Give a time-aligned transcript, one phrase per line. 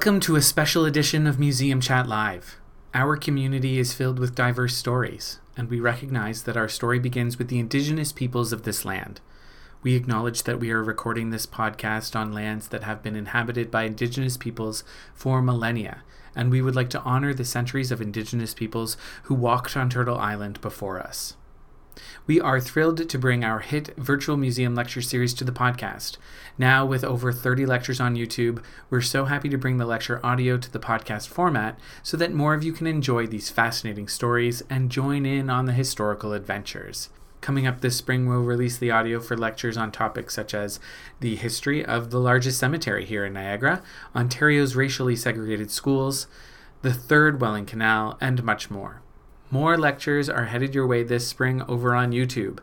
[0.00, 2.56] Welcome to a special edition of Museum Chat Live.
[2.94, 7.48] Our community is filled with diverse stories, and we recognize that our story begins with
[7.48, 9.20] the indigenous peoples of this land.
[9.82, 13.82] We acknowledge that we are recording this podcast on lands that have been inhabited by
[13.82, 16.02] indigenous peoples for millennia,
[16.34, 20.16] and we would like to honor the centuries of indigenous peoples who walked on Turtle
[20.16, 21.36] Island before us.
[22.26, 26.16] We are thrilled to bring our hit virtual museum lecture series to the podcast.
[26.56, 30.56] Now, with over 30 lectures on YouTube, we're so happy to bring the lecture audio
[30.56, 34.90] to the podcast format so that more of you can enjoy these fascinating stories and
[34.90, 37.08] join in on the historical adventures.
[37.40, 40.78] Coming up this spring, we'll release the audio for lectures on topics such as
[41.20, 43.82] the history of the largest cemetery here in Niagara,
[44.14, 46.26] Ontario's racially segregated schools,
[46.82, 49.00] the Third Welland Canal, and much more.
[49.50, 52.60] More lectures are headed your way this spring over on YouTube.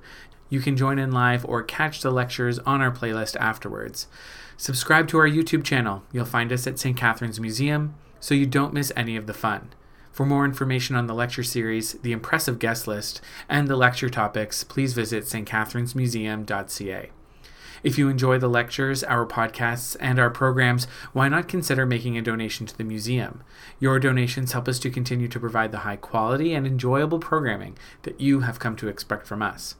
[0.49, 4.07] You can join in live or catch the lectures on our playlist afterwards.
[4.55, 6.03] Subscribe to our YouTube channel.
[6.13, 6.95] You'll find us at St.
[6.95, 9.73] Catharines Museum so you don't miss any of the fun.
[10.13, 14.63] For more information on the lecture series, the impressive guest list, and the lecture topics,
[14.63, 17.11] please visit stcatharinesmuseum.ca.
[17.83, 22.21] If you enjoy the lectures, our podcasts, and our programs, why not consider making a
[22.21, 23.43] donation to the museum?
[23.79, 28.19] Your donations help us to continue to provide the high quality and enjoyable programming that
[28.19, 29.75] you have come to expect from us.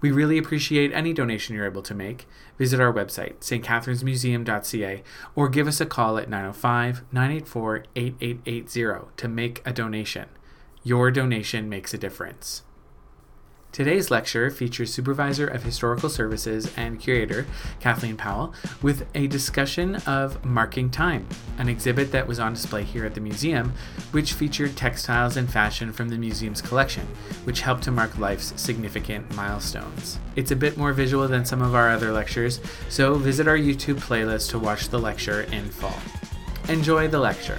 [0.00, 2.26] We really appreciate any donation you're able to make.
[2.58, 5.02] Visit our website, stcatharinesmuseum.ca,
[5.36, 10.28] or give us a call at 905 984 8880 to make a donation.
[10.82, 12.62] Your donation makes a difference.
[13.70, 17.46] Today's lecture features Supervisor of Historical Services and Curator
[17.78, 18.52] Kathleen Powell
[18.82, 23.20] with a discussion of Marking Time, an exhibit that was on display here at the
[23.20, 23.72] museum,
[24.10, 27.06] which featured textiles and fashion from the museum's collection,
[27.44, 30.18] which helped to mark life's significant milestones.
[30.34, 34.00] It's a bit more visual than some of our other lectures, so visit our YouTube
[34.00, 35.94] playlist to watch the lecture in full.
[36.68, 37.58] Enjoy the lecture.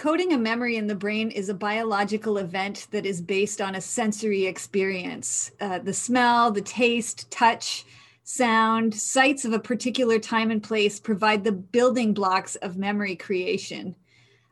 [0.00, 3.80] Encoding a memory in the brain is a biological event that is based on a
[3.82, 5.50] sensory experience.
[5.60, 7.84] Uh, the smell, the taste, touch,
[8.24, 13.94] sound, sights of a particular time and place provide the building blocks of memory creation.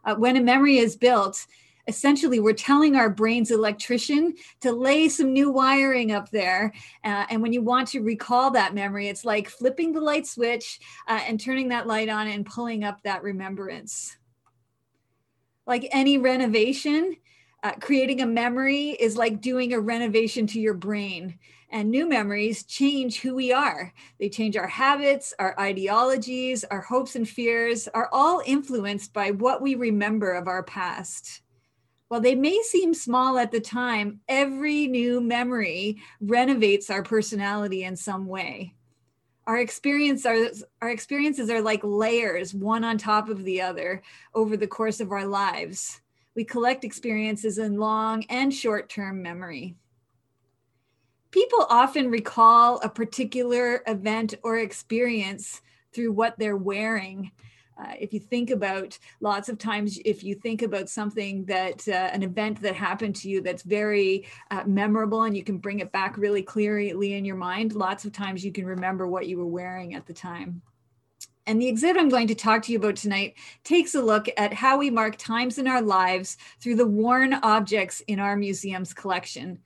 [0.05, 1.47] Uh, when a memory is built,
[1.87, 7.41] essentially we're telling our brain's electrician to lay some new wiring up there uh, and
[7.41, 11.41] when you want to recall that memory it's like flipping the light switch uh, and
[11.41, 14.18] turning that light on and pulling up that remembrance
[15.69, 17.15] like any renovation,
[17.63, 21.39] uh, creating a memory is like doing a renovation to your brain.
[21.71, 23.93] And new memories change who we are.
[24.19, 29.61] They change our habits, our ideologies, our hopes and fears are all influenced by what
[29.61, 31.43] we remember of our past.
[32.09, 37.97] While they may seem small at the time, every new memory renovates our personality in
[37.97, 38.75] some way
[39.49, 40.37] our experience our,
[40.83, 44.03] our experiences are like layers one on top of the other
[44.35, 46.03] over the course of our lives.
[46.37, 49.75] We collect experiences in long and short term memory.
[51.31, 57.33] People often recall a particular event or experience through what they're wearing
[57.79, 62.11] uh, if you think about lots of times, if you think about something that uh,
[62.13, 65.93] an event that happened to you that's very uh, memorable and you can bring it
[65.93, 69.47] back really clearly in your mind, lots of times you can remember what you were
[69.47, 70.61] wearing at the time.
[71.47, 73.35] And the exhibit I'm going to talk to you about tonight
[73.65, 78.03] takes a look at how we mark times in our lives through the worn objects
[78.07, 79.61] in our museum's collection.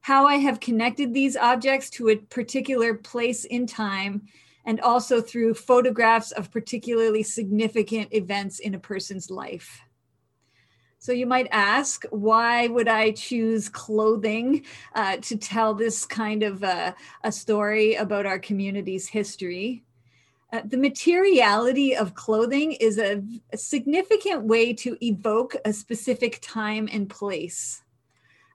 [0.00, 4.28] How I have connected these objects to a particular place in time
[4.68, 9.80] and also through photographs of particularly significant events in a person's life.
[10.98, 16.62] So you might ask, why would I choose clothing uh, to tell this kind of
[16.62, 16.92] uh,
[17.24, 19.84] a story about our community's history?
[20.52, 26.90] Uh, the materiality of clothing is a, a significant way to evoke a specific time
[26.92, 27.82] and place.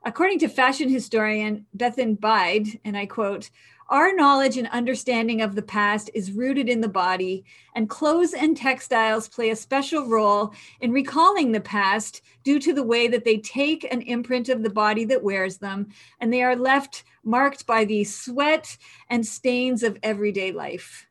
[0.04, 3.50] According to fashion historian Bethan Bide, and I quote,
[3.88, 7.44] our knowledge and understanding of the past is rooted in the body,
[7.74, 12.82] and clothes and textiles play a special role in recalling the past due to the
[12.82, 15.88] way that they take an imprint of the body that wears them,
[16.20, 18.76] and they are left marked by the sweat
[19.10, 21.06] and stains of everyday life.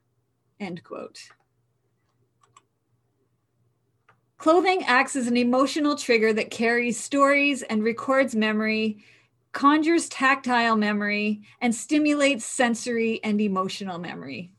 [0.60, 1.20] End quote.
[4.38, 9.04] Clothing acts as an emotional trigger that carries stories and records memory
[9.54, 14.52] conjures tactile memory, and stimulates sensory and emotional memory.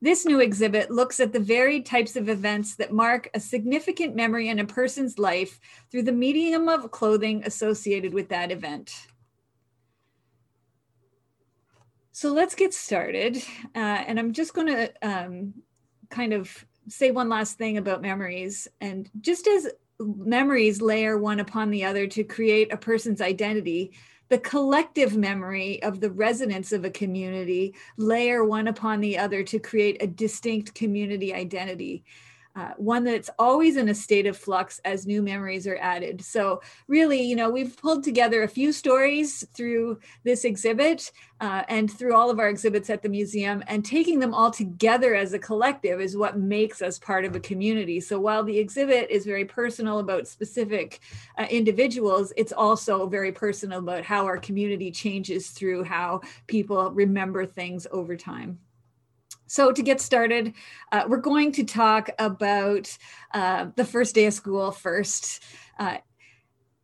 [0.00, 4.48] This new exhibit looks at the varied types of events that mark a significant memory
[4.48, 5.58] in a person's life
[5.90, 9.08] through the medium of clothing associated with that event.
[12.12, 13.38] So let's get started.
[13.74, 15.54] Uh, and I'm just going to um,
[16.10, 18.68] kind of say one last thing about memories.
[18.80, 19.68] And just as
[20.00, 23.92] memories layer one upon the other to create a person's identity,
[24.28, 29.58] the collective memory of the residents of a community layer one upon the other to
[29.58, 32.04] create a distinct community identity
[32.58, 36.20] uh, one that's always in a state of flux as new memories are added.
[36.20, 41.88] So, really, you know, we've pulled together a few stories through this exhibit uh, and
[41.88, 45.38] through all of our exhibits at the museum, and taking them all together as a
[45.38, 48.00] collective is what makes us part of a community.
[48.00, 50.98] So, while the exhibit is very personal about specific
[51.38, 57.46] uh, individuals, it's also very personal about how our community changes through how people remember
[57.46, 58.58] things over time.
[59.48, 60.54] So, to get started,
[60.92, 62.96] uh, we're going to talk about
[63.34, 65.42] uh, the first day of school first.
[65.78, 65.96] Uh,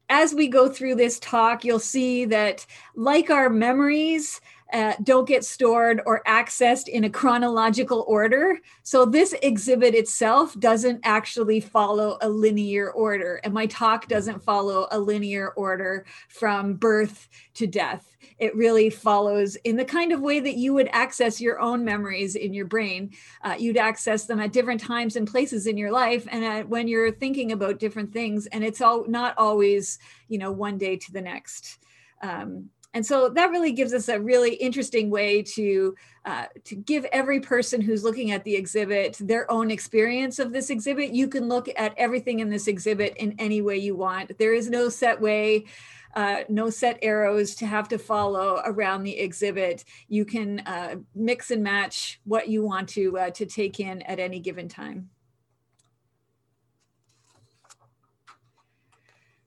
[0.09, 4.41] as we go through this talk, you'll see that, like our memories,
[4.73, 8.59] uh, don't get stored or accessed in a chronological order.
[8.83, 14.89] So, this exhibit itself doesn't actually follow a linear order, and my talk doesn't follow
[14.91, 20.41] a linear order from birth to death it really follows in the kind of way
[20.41, 23.11] that you would access your own memories in your brain.
[23.43, 26.89] Uh, you'd access them at different times and places in your life, and at, when
[26.89, 31.13] you're thinking about different things, and it's all not always, you know, one day to
[31.13, 31.79] the next.
[32.23, 35.95] Um, and so that really gives us a really interesting way to
[36.25, 40.71] uh, to give every person who's looking at the exhibit their own experience of this
[40.71, 41.11] exhibit.
[41.11, 44.39] You can look at everything in this exhibit in any way you want.
[44.39, 45.67] There is no set way
[46.15, 49.85] uh, no set arrows to have to follow around the exhibit.
[50.09, 54.19] You can uh, mix and match what you want to, uh, to take in at
[54.21, 55.11] any given time.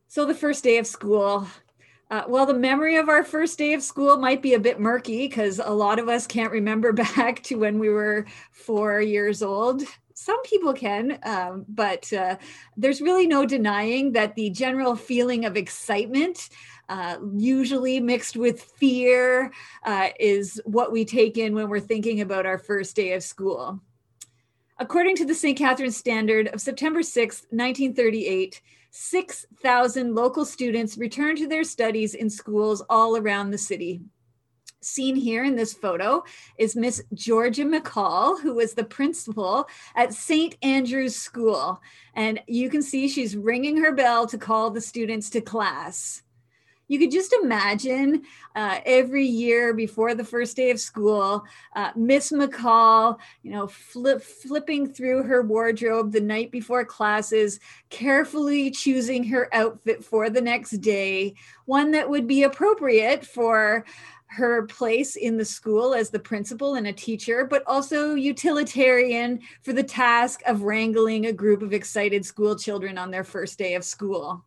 [0.09, 1.47] So the first day of school,
[2.09, 5.27] uh, well, the memory of our first day of school might be a bit murky
[5.27, 9.83] because a lot of us can't remember back to when we were four years old
[10.17, 12.37] some people can, um, but uh,
[12.75, 16.49] there's really no denying that the general feeling of excitement,
[16.89, 22.47] uh, usually mixed with fear, uh, is what we take in when we're thinking about
[22.47, 23.79] our first day of school.
[24.79, 25.55] According to the St.
[25.55, 28.59] Catharines Standard of September 6, 1938,
[28.99, 34.01] 6,000 local students returned to their studies in schools all around the city
[34.87, 36.23] seen here in this photo
[36.57, 40.55] is Miss Georgia McCall, who was the principal at St.
[40.61, 41.81] Andrew's School.
[42.13, 46.23] And you can see she's ringing her bell to call the students to class.
[46.87, 48.23] You could just imagine
[48.55, 51.43] uh, every year before the first day of school,
[51.75, 58.71] uh, Miss McCall, you know, flip, flipping through her wardrobe the night before classes, carefully
[58.71, 61.35] choosing her outfit for the next day,
[61.65, 63.85] one that would be appropriate for
[64.27, 69.73] her place in the school as the principal and a teacher, but also utilitarian for
[69.73, 73.85] the task of wrangling a group of excited school children on their first day of
[73.85, 74.43] school.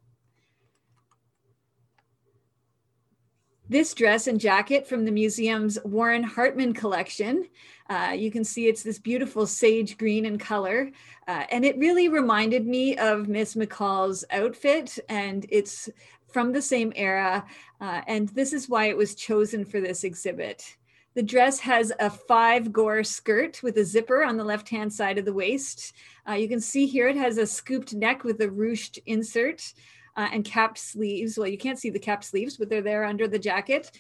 [3.71, 7.47] This dress and jacket from the museum's Warren Hartman collection.
[7.89, 10.91] Uh, you can see it's this beautiful sage green in color.
[11.29, 15.89] Uh, and it really reminded me of Miss McCall's outfit and it's
[16.33, 17.47] from the same era,
[17.81, 20.77] uh, and this is why it was chosen for this exhibit.
[21.15, 25.25] The dress has a five gore skirt with a zipper on the left-hand side of
[25.25, 25.93] the waist.
[26.29, 29.75] Uh, you can see here it has a scooped neck with a ruched insert
[30.17, 31.39] uh, and capped sleeves.
[31.39, 33.91] Well, you can't see the capped sleeves, but they're there under the jacket.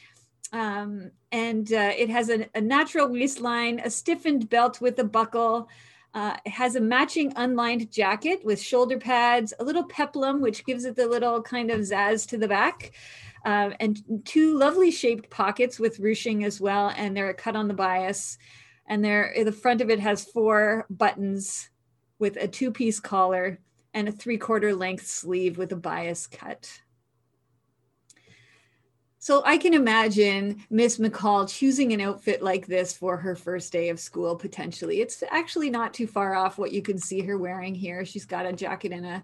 [0.52, 5.69] Um, and uh, it has a, a natural waistline, a stiffened belt with a buckle,
[6.12, 10.85] uh, it has a matching unlined jacket with shoulder pads, a little peplum, which gives
[10.85, 12.93] it the little kind of zazz to the back,
[13.45, 16.93] uh, and two lovely shaped pockets with ruching as well.
[16.97, 18.38] And they're cut on the bias.
[18.87, 21.71] And the front of it has four buttons
[22.19, 23.61] with a two piece collar
[23.94, 26.80] and a three quarter length sleeve with a bias cut.
[29.23, 33.90] So I can imagine Miss McCall choosing an outfit like this for her first day
[33.90, 35.02] of school potentially.
[35.02, 38.06] It's actually not too far off what you can see her wearing here.
[38.06, 39.23] She's got a jacket and a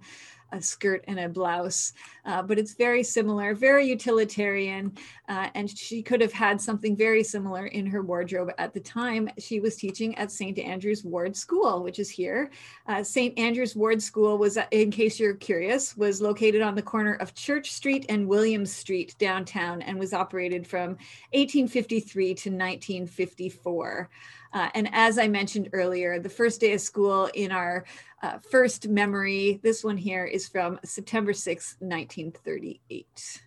[0.52, 1.92] a skirt and a blouse,
[2.24, 4.92] uh, but it's very similar, very utilitarian.
[5.28, 9.28] Uh, and she could have had something very similar in her wardrobe at the time
[9.38, 10.58] she was teaching at St.
[10.58, 12.50] Andrew's Ward School, which is here.
[12.86, 13.38] Uh, St.
[13.38, 17.72] Andrew's Ward School was, in case you're curious, was located on the corner of Church
[17.72, 20.90] Street and Williams Street downtown and was operated from
[21.32, 24.08] 1853 to 1954.
[24.56, 27.84] Uh, and as I mentioned earlier, the first day of school in our
[28.22, 33.42] uh, first memory, this one here is from September 6, 1938.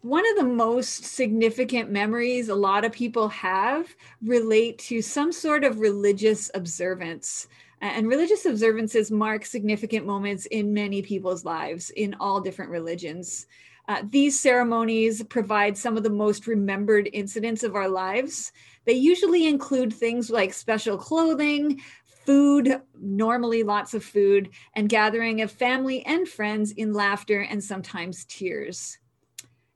[0.00, 5.62] one of the most significant memories a lot of people have relate to some sort
[5.62, 7.46] of religious observance.
[7.80, 13.46] And religious observances mark significant moments in many people's lives in all different religions.
[13.88, 18.52] Uh, these ceremonies provide some of the most remembered incidents of our lives.
[18.84, 25.50] They usually include things like special clothing, food, normally lots of food, and gathering of
[25.50, 28.98] family and friends in laughter and sometimes tears.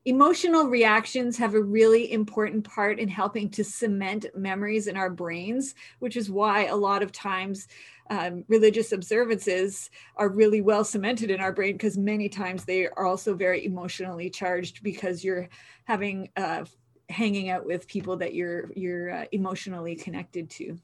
[0.05, 5.75] Emotional reactions have a really important part in helping to cement memories in our brains,
[5.99, 7.67] which is why a lot of times
[8.11, 13.07] um, religious observances are really well cemented in our brain because many times they are
[13.07, 15.49] also very emotionally charged because you're
[15.85, 16.65] having uh,
[17.09, 20.79] hanging out with people that you're you're uh, emotionally connected to.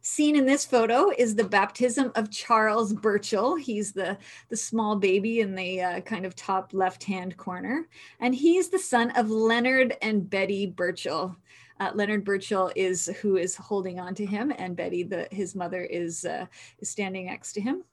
[0.00, 3.56] Seen in this photo is the baptism of Charles Birchall.
[3.56, 4.16] He's the,
[4.48, 7.88] the small baby in the uh, kind of top left hand corner.
[8.20, 11.36] And he's the son of Leonard and Betty Birchall.
[11.78, 15.82] Uh, Leonard Birchall is who is holding on to him, and Betty, the, his mother,
[15.82, 16.46] is, uh,
[16.78, 17.84] is standing next to him.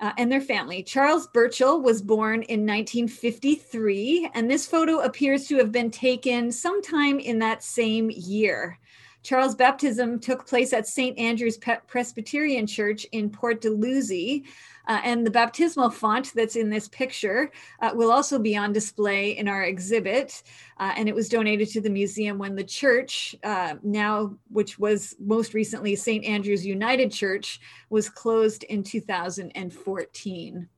[0.00, 0.82] Uh, and their family.
[0.82, 7.18] Charles Birchall was born in 1953, and this photo appears to have been taken sometime
[7.18, 8.78] in that same year.
[9.22, 11.18] Charles' baptism took place at St.
[11.18, 14.44] Andrew's Presbyterian Church in Port Dalhousie.
[14.90, 19.38] Uh, and the baptismal font that's in this picture uh, will also be on display
[19.38, 20.42] in our exhibit.
[20.78, 25.14] Uh, and it was donated to the museum when the church, uh, now which was
[25.20, 26.24] most recently St.
[26.24, 30.68] Andrew's United Church, was closed in 2014.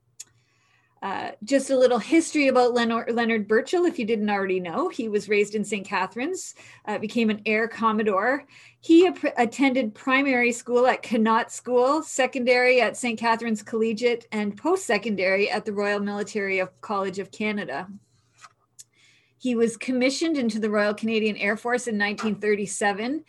[1.02, 4.88] Uh, just a little history about Leonard, Leonard if you didn't already know.
[4.88, 5.84] He was raised in St.
[5.84, 6.54] Catharines,
[6.84, 8.44] uh, became an Air Commodore.
[8.78, 13.18] He ap- attended primary school at Connaught School, secondary at St.
[13.18, 17.88] Catharines Collegiate, and post secondary at the Royal Military of College of Canada.
[19.38, 23.24] He was commissioned into the Royal Canadian Air Force in 1937.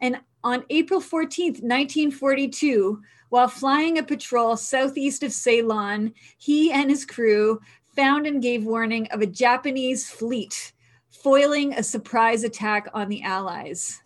[0.00, 7.06] And on April 14th, 1942, while flying a patrol southeast of Ceylon, he and his
[7.06, 7.60] crew
[7.96, 10.72] found and gave warning of a Japanese fleet
[11.10, 14.00] foiling a surprise attack on the Allies.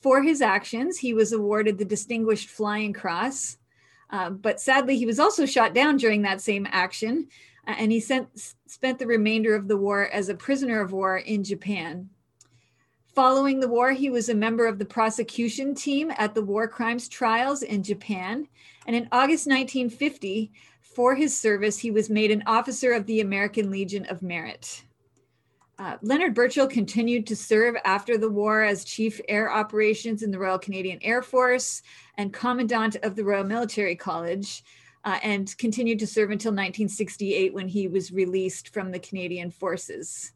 [0.00, 3.58] For his actions, he was awarded the Distinguished Flying Cross,
[4.10, 7.28] uh, but sadly, he was also shot down during that same action,
[7.66, 8.28] uh, and he sent,
[8.66, 12.10] spent the remainder of the war as a prisoner of war in Japan.
[13.14, 17.08] Following the war, he was a member of the prosecution team at the war crimes
[17.08, 18.48] trials in Japan.
[18.88, 23.70] And in August 1950, for his service, he was made an officer of the American
[23.70, 24.82] Legion of Merit.
[25.78, 30.38] Uh, Leonard Birchall continued to serve after the war as Chief Air Operations in the
[30.38, 31.82] Royal Canadian Air Force
[32.16, 34.64] and Commandant of the Royal Military College,
[35.04, 40.32] uh, and continued to serve until 1968 when he was released from the Canadian Forces.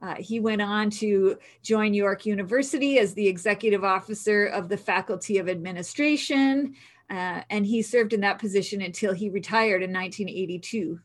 [0.00, 5.38] Uh, he went on to join York University as the executive officer of the Faculty
[5.38, 6.74] of Administration,
[7.10, 11.00] uh, and he served in that position until he retired in 1982.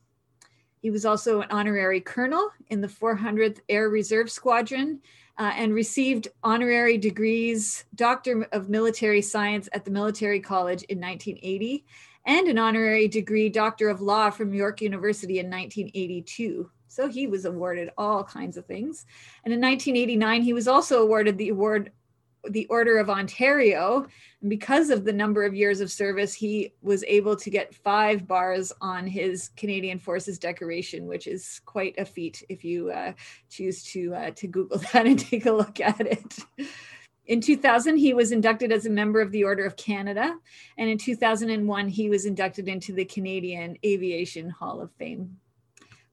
[0.79, 4.99] He was also an honorary colonel in the 400th Air Reserve Squadron
[5.37, 11.85] uh, and received honorary degrees, Doctor of Military Science at the Military College in 1980,
[12.25, 16.69] and an honorary degree, Doctor of Law from York University in 1982.
[16.93, 19.07] So he was awarded all kinds of things.
[19.43, 21.91] And in 1989, he was also awarded the award,
[22.47, 24.05] the Order of Ontario.
[24.41, 28.27] And because of the number of years of service, he was able to get five
[28.27, 33.13] bars on his Canadian Forces decoration, which is quite a feat if you uh,
[33.49, 36.37] choose to uh, to Google that and take a look at it.
[37.25, 40.35] In 2000, he was inducted as a member of the Order of Canada.
[40.77, 45.39] And in 2001, he was inducted into the Canadian Aviation Hall of Fame.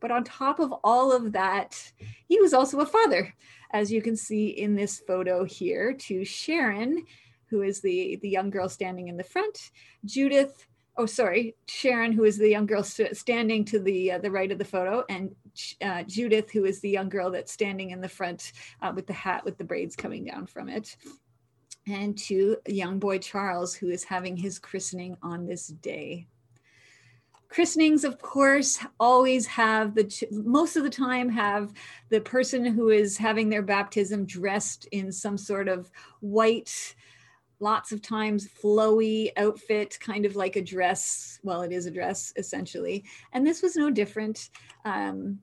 [0.00, 1.92] But on top of all of that,
[2.26, 3.34] he was also a father,
[3.72, 7.04] as you can see in this photo here, to Sharon,
[7.46, 9.70] who is the, the young girl standing in the front,
[10.04, 10.66] Judith,
[10.96, 14.50] oh, sorry, Sharon, who is the young girl st- standing to the, uh, the right
[14.50, 15.34] of the photo, and
[15.82, 19.12] uh, Judith, who is the young girl that's standing in the front uh, with the
[19.12, 20.96] hat with the braids coming down from it.
[21.86, 26.26] And to young boy Charles, who is having his christening on this day
[27.50, 31.72] christenings of course always have the most of the time have
[32.08, 35.90] the person who is having their baptism dressed in some sort of
[36.20, 36.94] white
[37.58, 42.32] lots of times flowy outfit kind of like a dress well it is a dress
[42.36, 43.04] essentially.
[43.32, 44.48] And this was no different
[44.84, 45.40] um,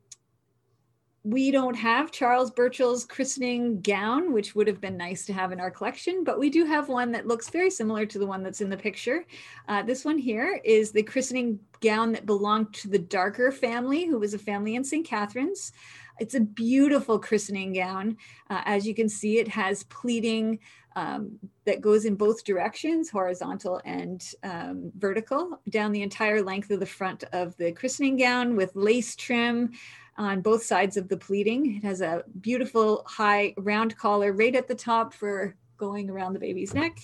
[1.23, 5.59] we don't have Charles Birchall's christening gown, which would have been nice to have in
[5.59, 8.61] our collection, but we do have one that looks very similar to the one that's
[8.61, 9.25] in the picture.
[9.67, 14.19] Uh, this one here is the christening gown that belonged to the Darker family, who
[14.19, 15.05] was a family in St.
[15.05, 15.73] Catharines.
[16.19, 18.17] It's a beautiful christening gown.
[18.49, 20.59] Uh, as you can see, it has pleating
[20.95, 26.79] um, that goes in both directions, horizontal and um, vertical, down the entire length of
[26.79, 29.73] the front of the christening gown with lace trim
[30.17, 31.77] on both sides of the pleating.
[31.77, 36.39] It has a beautiful high round collar right at the top for going around the
[36.39, 36.97] baby's neck.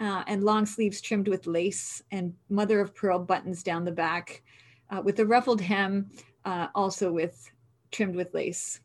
[0.00, 4.42] Uh, and long sleeves trimmed with lace and mother of pearl buttons down the back
[4.90, 6.08] uh, with a ruffled hem
[6.44, 7.50] uh, also with
[7.90, 8.80] trimmed with lace.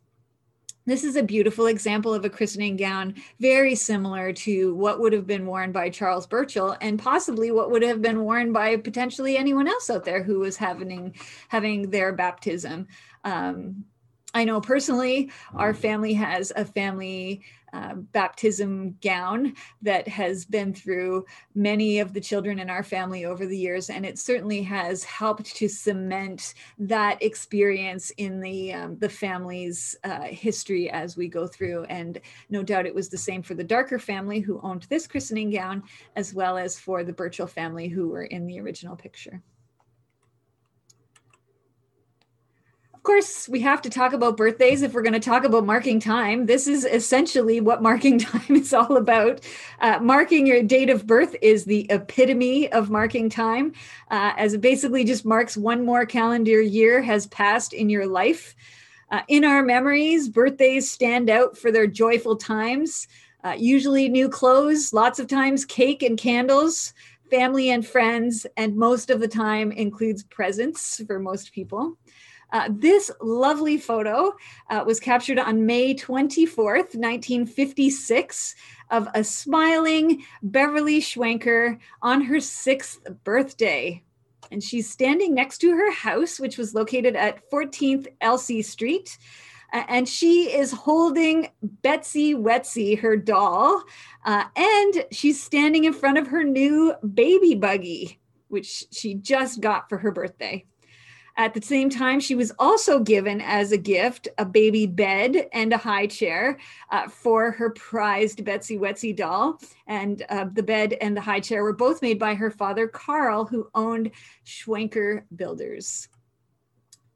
[0.86, 5.26] This is a beautiful example of a christening gown, very similar to what would have
[5.26, 9.68] been worn by Charles Birchall and possibly what would have been worn by potentially anyone
[9.68, 11.16] else out there who was having,
[11.48, 12.88] having their baptism.
[13.24, 13.86] Um,
[14.34, 21.26] I know personally, our family has a family uh, baptism gown that has been through
[21.56, 25.56] many of the children in our family over the years, and it certainly has helped
[25.56, 31.84] to cement that experience in the um, the family's uh, history as we go through.
[31.86, 35.50] And no doubt it was the same for the Darker family who owned this christening
[35.50, 35.84] gown,
[36.16, 39.42] as well as for the Birchall family who were in the original picture.
[43.04, 46.00] Of course, we have to talk about birthdays if we're going to talk about marking
[46.00, 46.46] time.
[46.46, 49.42] This is essentially what marking time is all about.
[49.82, 53.74] Uh, marking your date of birth is the epitome of marking time,
[54.10, 58.56] uh, as it basically just marks one more calendar year has passed in your life.
[59.12, 63.10] Uh, in our memories, birthdays stand out for their joyful times,
[63.44, 66.94] uh, usually new clothes, lots of times cake and candles,
[67.30, 71.98] family and friends, and most of the time includes presents for most people.
[72.54, 74.32] Uh, this lovely photo
[74.70, 78.56] uh, was captured on May 24th, 1956,
[78.92, 84.04] of a smiling Beverly Schwenker on her sixth birthday.
[84.52, 89.18] And she's standing next to her house, which was located at 14th Elsie Street.
[89.72, 93.82] And she is holding Betsy Wetsy, her doll,
[94.26, 99.90] uh, and she's standing in front of her new baby buggy, which she just got
[99.90, 100.64] for her birthday.
[101.36, 105.74] At the same time, she was also given as a gift a baby bed and
[105.74, 106.60] a high chair
[106.92, 109.60] uh, for her prized Betsy Wetsy doll.
[109.88, 113.46] And uh, the bed and the high chair were both made by her father, Carl,
[113.46, 114.12] who owned
[114.46, 116.08] Schwenker Builders.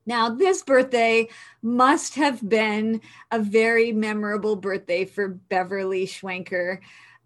[0.07, 1.27] Now, this birthday
[1.61, 6.79] must have been a very memorable birthday for Beverly Schwenker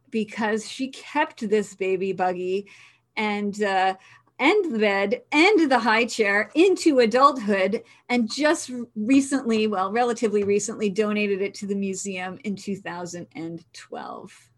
[0.10, 2.68] because she kept this baby buggy
[3.16, 3.96] and uh,
[4.42, 10.90] and the bed and the high chair into adulthood and just recently, well, relatively recently,
[10.90, 14.50] donated it to the museum in 2012.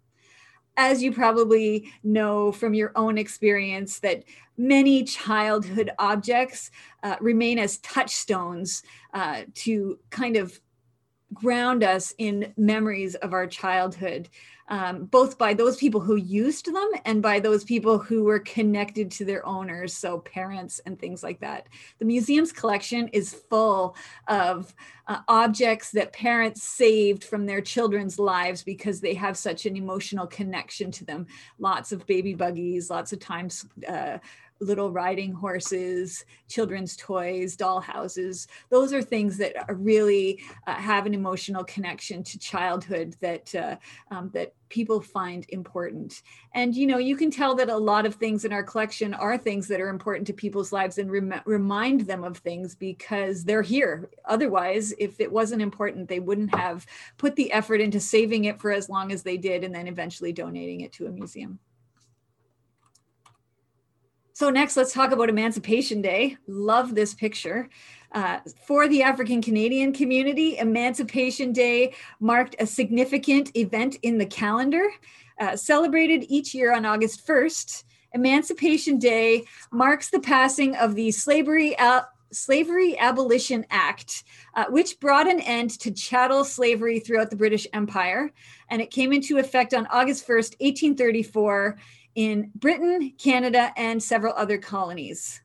[0.78, 4.24] As you probably know from your own experience, that
[4.58, 6.72] many childhood objects
[7.04, 10.58] uh, remain as touchstones uh, to kind of
[11.34, 14.30] ground us in memories of our childhood
[14.70, 19.12] um, both by those people who used them and by those people who were connected
[19.12, 21.68] to their owners, so parents and things like that.
[22.00, 23.96] The museum's collection is full
[24.28, 24.74] of
[25.08, 30.28] uh, objects that parents saved from their children's lives because they have such an emotional
[30.28, 31.28] connection to them.
[31.60, 34.20] Lots of baby buggies, lots of times uh,
[34.64, 38.48] little riding horses, children's toys, doll houses.
[38.70, 43.76] Those are things that are really uh, have an emotional connection to childhood that uh,
[44.12, 46.24] um, that people find important.
[46.56, 49.38] And you know, you can tell that a lot of things in our collection are
[49.38, 53.62] things that are important to people's lives and rem- remind them of things because they're
[53.62, 54.10] here.
[54.26, 58.72] Otherwise, if it wasn't important, they wouldn't have put the effort into saving it for
[58.72, 61.60] as long as they did and then eventually donating it to a museum.
[64.44, 66.36] So next, let's talk about Emancipation Day.
[66.48, 67.70] Love this picture.
[68.12, 74.84] Uh, for the African Canadian community, Emancipation Day marked a significant event in the calendar.
[75.40, 81.78] Uh, celebrated each year on August 1st, Emancipation Day marks the passing of the Slavery,
[82.34, 84.26] Slavery Abolition Act,
[84.56, 88.34] uh, which brought an end to chattel slavery throughout the British Empire.
[88.70, 91.78] And it came into effect on August 1st, 1834
[92.16, 95.42] in Britain, Canada, and several other colonies.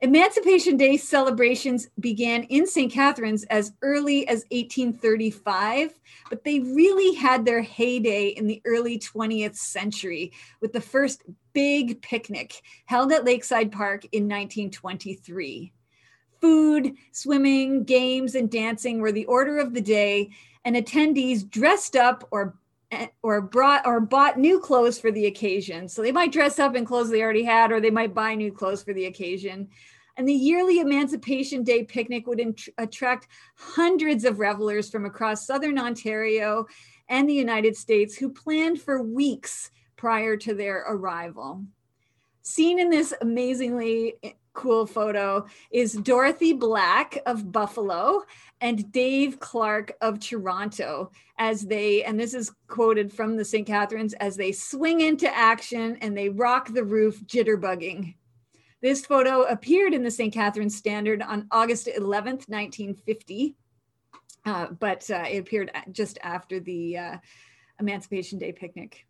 [0.00, 2.92] Emancipation Day celebrations began in St.
[2.92, 5.98] Catharines as early as 1835,
[6.30, 12.00] but they really had their heyday in the early 20th century with the first big
[12.00, 15.72] picnic held at Lakeside Park in 1923.
[16.40, 20.30] Food, swimming, games, and dancing were the order of the day,
[20.64, 22.54] and attendees dressed up or
[23.22, 25.88] or brought or bought new clothes for the occasion.
[25.88, 28.52] So they might dress up in clothes they already had, or they might buy new
[28.52, 29.68] clothes for the occasion.
[30.16, 35.78] And the yearly Emancipation Day picnic would int- attract hundreds of revelers from across Southern
[35.78, 36.66] Ontario
[37.08, 41.64] and the United States who planned for weeks prior to their arrival.
[42.42, 44.14] Seen in this amazingly
[44.58, 48.24] cool photo is Dorothy Black of Buffalo
[48.60, 53.64] and Dave Clark of Toronto as they, and this is quoted from the St.
[53.64, 58.16] Catharines, as they swing into action and they rock the roof jitterbugging.
[58.82, 60.34] This photo appeared in the St.
[60.34, 63.54] Catharines Standard on August 11th, 1950,
[64.44, 67.16] uh, but uh, it appeared just after the uh,
[67.78, 69.06] Emancipation Day picnic.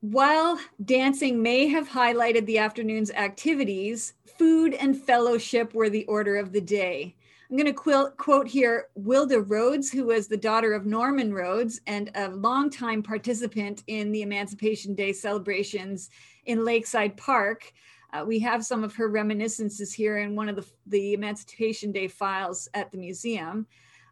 [0.00, 6.52] While dancing may have highlighted the afternoon's activities, food and fellowship were the order of
[6.52, 7.16] the day.
[7.50, 12.10] I'm going to quote here Wilda Rhodes, who was the daughter of Norman Rhodes and
[12.14, 16.10] a longtime participant in the Emancipation Day celebrations
[16.44, 17.72] in Lakeside Park.
[18.12, 22.08] Uh, we have some of her reminiscences here in one of the, the Emancipation Day
[22.08, 23.66] files at the museum.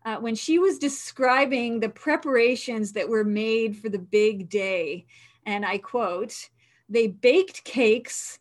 [0.04, 5.06] Uh, when she was describing the preparations that were made for the big day,
[5.46, 6.48] and I quote,
[6.88, 8.38] they baked cakes,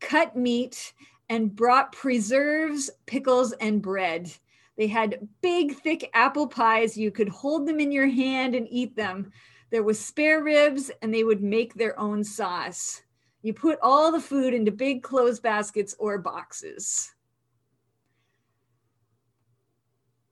[0.00, 0.92] cut meat,
[1.28, 4.32] and brought preserves, pickles, and bread.
[4.76, 6.96] They had big, thick apple pies.
[6.96, 9.32] You could hold them in your hand and eat them.
[9.70, 13.02] There was spare ribs, and they would make their own sauce.
[13.42, 17.12] You put all the food into big clothes baskets or boxes.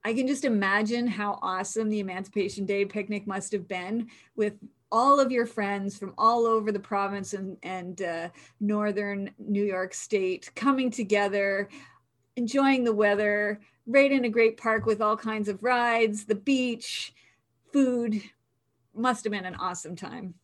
[0.03, 4.53] I can just imagine how awesome the Emancipation Day picnic must have been with
[4.91, 9.93] all of your friends from all over the province and, and uh, northern New York
[9.93, 11.69] State coming together,
[12.35, 17.13] enjoying the weather, right in a great park with all kinds of rides, the beach,
[17.73, 18.21] food.
[18.93, 20.35] Must have been an awesome time.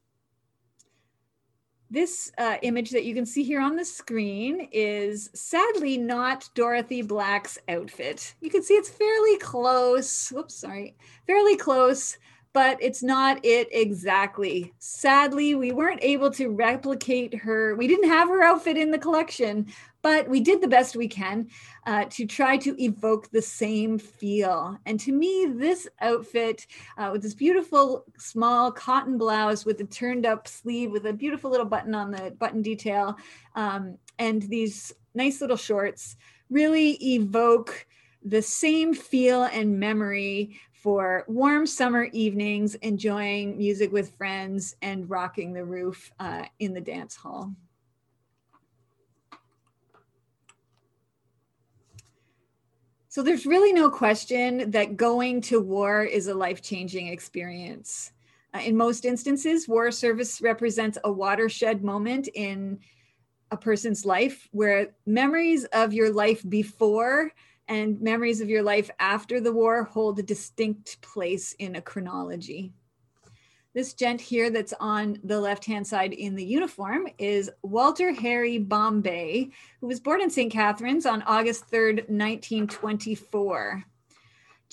[1.89, 7.01] This uh, image that you can see here on the screen is sadly not Dorothy
[7.01, 8.33] Black's outfit.
[8.39, 10.29] You can see it's fairly close.
[10.29, 10.95] Whoops, sorry,
[11.27, 12.17] fairly close
[12.53, 14.73] but it's not it exactly.
[14.79, 17.75] Sadly, we weren't able to replicate her.
[17.75, 19.67] We didn't have her outfit in the collection,
[20.01, 21.47] but we did the best we can
[21.85, 24.77] uh, to try to evoke the same feel.
[24.85, 30.25] And to me, this outfit uh, with this beautiful small cotton blouse with a turned
[30.25, 33.17] up sleeve with a beautiful little button on the button detail
[33.55, 36.15] um, and these nice little shorts
[36.49, 37.85] really evoke
[38.23, 45.53] the same feel and memory for warm summer evenings, enjoying music with friends and rocking
[45.53, 47.53] the roof uh, in the dance hall.
[53.09, 58.11] So there's really no question that going to war is a life-changing experience.
[58.55, 62.79] Uh, in most instances, war service represents a watershed moment in
[63.51, 67.31] a person's life where memories of your life before
[67.67, 72.73] and memories of your life after the war hold a distinct place in a chronology.
[73.73, 78.57] This gent here that's on the left hand side in the uniform is Walter Harry
[78.57, 80.51] Bombay, who was born in St.
[80.51, 83.85] Catharines on August 3rd, 1924.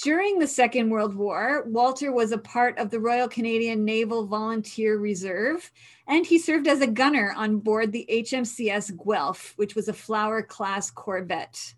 [0.02, 4.96] During the Second World War, Walter was a part of the Royal Canadian Naval Volunteer
[4.96, 5.72] Reserve,
[6.06, 10.40] and he served as a gunner on board the HMCS Guelph, which was a Flower
[10.42, 11.74] class corvette.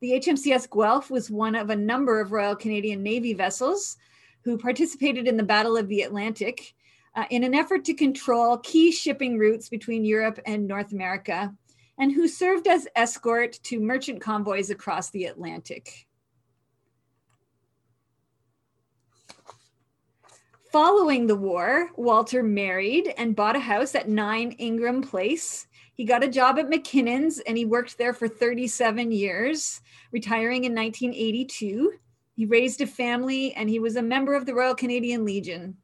[0.00, 3.98] The HMCS Guelph was one of a number of Royal Canadian Navy vessels
[4.44, 6.74] who participated in the Battle of the Atlantic
[7.14, 11.54] uh, in an effort to control key shipping routes between Europe and North America,
[11.98, 16.06] and who served as escort to merchant convoys across the Atlantic.
[20.72, 25.66] Following the war, Walter married and bought a house at 9 Ingram Place
[26.00, 29.82] he got a job at McKinnon's and he worked there for 37 years,
[30.12, 31.92] retiring in 1982.
[32.34, 35.76] He raised a family and he was a member of the Royal Canadian Legion.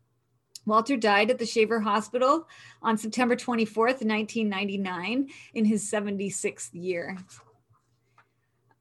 [0.64, 2.48] Walter died at the Shaver Hospital
[2.80, 7.18] on September 24th, 1999, in his 76th year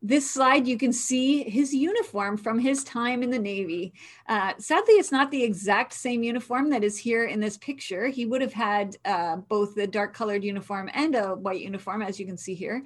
[0.08, 3.94] this slide, you can see his uniform from his time in the Navy.
[4.28, 8.08] Uh, sadly, it's not the exact same uniform that is here in this picture.
[8.08, 12.20] He would have had uh, both the dark colored uniform and a white uniform, as
[12.20, 12.84] you can see here.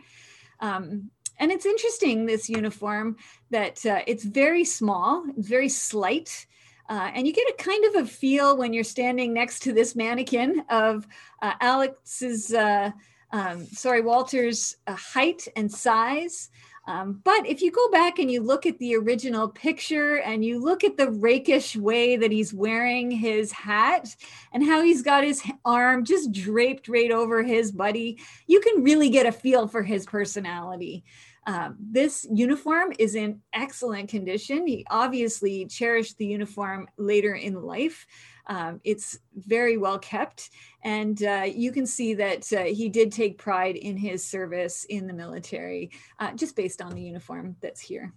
[0.62, 3.17] Um, and it's interesting, this uniform,
[3.49, 6.45] that uh, it's very small, very slight.
[6.88, 9.95] Uh, and you get a kind of a feel when you're standing next to this
[9.95, 11.05] mannequin of
[11.41, 12.91] uh, Alex's uh,
[13.32, 16.49] um, sorry, Walter's uh, height and size.
[16.89, 20.60] Um, but if you go back and you look at the original picture and you
[20.60, 24.15] look at the rakish way that he's wearing his hat
[24.54, 29.12] and how he's got his arm just draped right over his buddy, you can really
[29.12, 31.04] get a feel for his personality.
[31.45, 34.65] Um, this uniform is in excellent condition.
[34.65, 38.08] He obviously cherished the uniform later in life.
[38.47, 40.49] Um, it's very well kept,
[40.84, 45.08] and uh, you can see that uh, he did take pride in his service in
[45.08, 48.13] the military, uh, just based on the uniform that's here.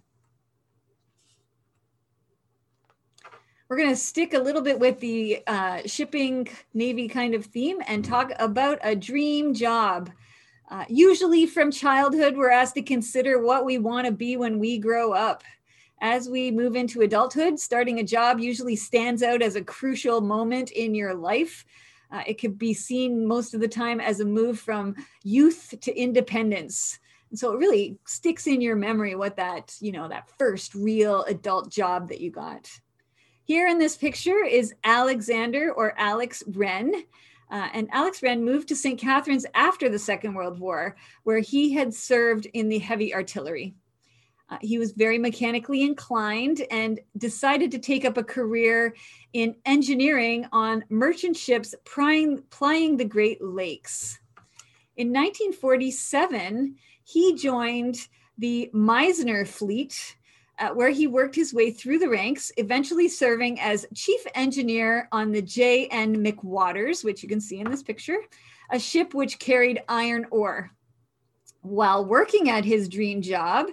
[3.69, 7.77] We're going to stick a little bit with the uh, shipping Navy kind of theme
[7.87, 10.11] and talk about a dream job.
[10.69, 14.77] Uh, usually from childhood, we're asked to consider what we want to be when we
[14.77, 15.43] grow up
[16.01, 20.71] as we move into adulthood, starting a job usually stands out as a crucial moment
[20.71, 21.65] in your life.
[22.11, 25.97] Uh, it could be seen most of the time as a move from youth to
[25.97, 26.99] independence.
[27.29, 31.23] And so it really sticks in your memory what that, you know, that first real
[31.23, 32.69] adult job that you got.
[33.45, 36.93] Here in this picture is Alexander or Alex Wren.
[37.49, 38.99] Uh, and Alex Wren moved to St.
[38.99, 43.75] Catharines after the Second World War, where he had served in the heavy artillery.
[44.53, 48.93] Uh, he was very mechanically inclined and decided to take up a career
[49.33, 54.19] in engineering on merchant ships plying, plying the Great Lakes.
[54.95, 60.17] In 1947, he joined the Misener fleet,
[60.59, 65.31] uh, where he worked his way through the ranks, eventually serving as chief engineer on
[65.31, 66.23] the J.N.
[66.23, 68.17] McWatters, which you can see in this picture,
[68.69, 70.69] a ship which carried iron ore.
[71.61, 73.67] While working at his dream job,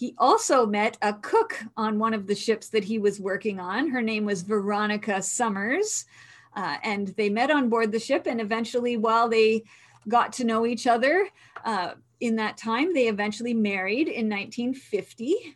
[0.00, 3.90] he also met a cook on one of the ships that he was working on.
[3.90, 6.06] Her name was Veronica Summers.
[6.56, 8.26] Uh, and they met on board the ship.
[8.26, 9.62] And eventually, while they
[10.08, 11.28] got to know each other
[11.66, 15.54] uh, in that time, they eventually married in 1950.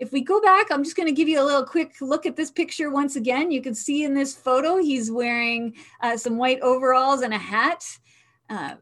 [0.00, 2.34] If we go back, I'm just going to give you a little quick look at
[2.34, 3.52] this picture once again.
[3.52, 7.84] You can see in this photo, he's wearing uh, some white overalls and a hat.
[8.50, 8.74] Uh,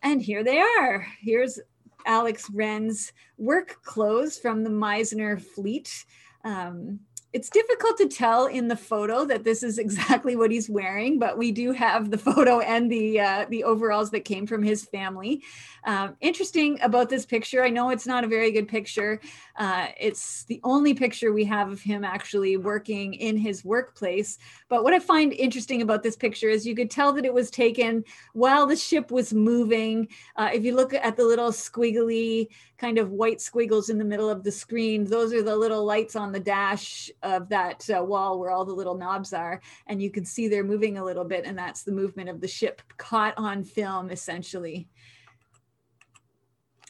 [0.00, 1.06] and here they are.
[1.20, 1.60] Here's
[2.06, 6.04] Alex Wren's work clothes from the Misener fleet.
[6.44, 7.00] Um,
[7.32, 11.38] it's difficult to tell in the photo that this is exactly what he's wearing, but
[11.38, 15.42] we do have the photo and the uh, the overalls that came from his family.
[15.84, 19.20] Um, interesting about this picture, I know it's not a very good picture.
[19.56, 24.38] Uh, it's the only picture we have of him actually working in his workplace.
[24.68, 27.50] But what I find interesting about this picture is you could tell that it was
[27.50, 30.08] taken while the ship was moving.
[30.36, 34.30] Uh, if you look at the little squiggly kind of white squiggles in the middle
[34.30, 38.38] of the screen, those are the little lights on the dash of that uh, wall
[38.38, 39.60] where all the little knobs are.
[39.86, 42.48] And you can see they're moving a little bit, and that's the movement of the
[42.48, 44.88] ship caught on film essentially.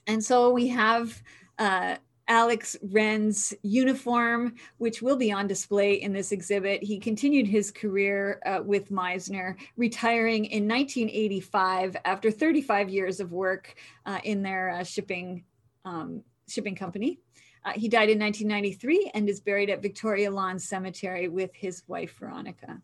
[0.06, 1.22] And so we have
[1.58, 1.96] uh,
[2.28, 6.82] Alex Wren's uniform, which will be on display in this exhibit.
[6.82, 13.74] He continued his career uh, with Misener, retiring in 1985 after 35 years of work
[14.06, 15.44] uh, in their uh, shipping,
[15.84, 17.18] um, shipping company.
[17.64, 22.14] Uh, he died in 1993 and is buried at Victoria Lawn Cemetery with his wife,
[22.18, 22.80] Veronica.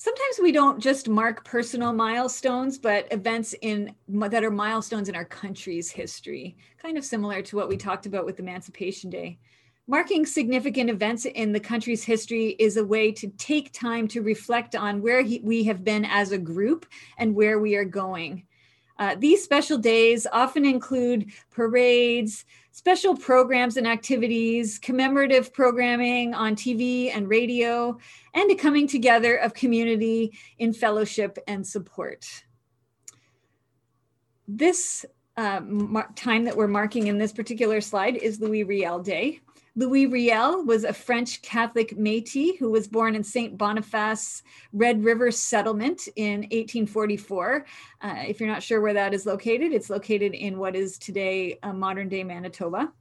[0.00, 5.26] sometimes we don't just mark personal milestones but events in that are milestones in our
[5.26, 9.38] country's history kind of similar to what we talked about with emancipation day
[9.86, 14.74] marking significant events in the country's history is a way to take time to reflect
[14.74, 16.86] on where he, we have been as a group
[17.18, 18.42] and where we are going
[19.00, 27.10] uh, these special days often include parades, special programs and activities, commemorative programming on TV
[27.12, 27.96] and radio,
[28.34, 32.44] and a coming together of community in fellowship and support.
[34.46, 35.06] This
[35.38, 35.60] uh,
[36.14, 39.40] time that we're marking in this particular slide is Louis Riel Day.
[39.80, 43.56] Louis Riel was a French Catholic Métis who was born in St.
[43.56, 44.42] Boniface
[44.74, 47.64] Red River Settlement in 1844.
[48.02, 51.58] Uh, if you're not sure where that is located, it's located in what is today
[51.62, 52.92] uh, modern day Manitoba.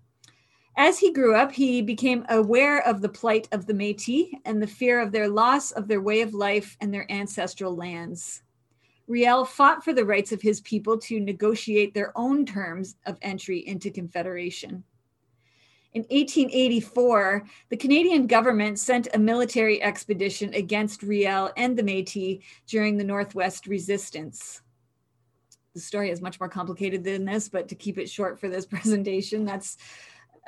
[0.78, 4.66] As he grew up, he became aware of the plight of the Métis and the
[4.66, 8.42] fear of their loss of their way of life and their ancestral lands.
[9.06, 13.68] Riel fought for the rights of his people to negotiate their own terms of entry
[13.68, 14.86] into Confederation.
[15.94, 22.98] In 1884, the Canadian government sent a military expedition against Riel and the Metis during
[22.98, 24.62] the Northwest Resistance.
[25.74, 28.66] The story is much more complicated than this, but to keep it short for this
[28.68, 29.78] presentation, that's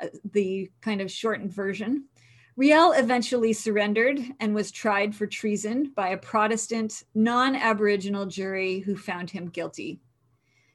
[0.00, 2.04] uh, the kind of shortened version.
[2.54, 8.94] Riel eventually surrendered and was tried for treason by a Protestant, non Aboriginal jury who
[8.94, 9.98] found him guilty.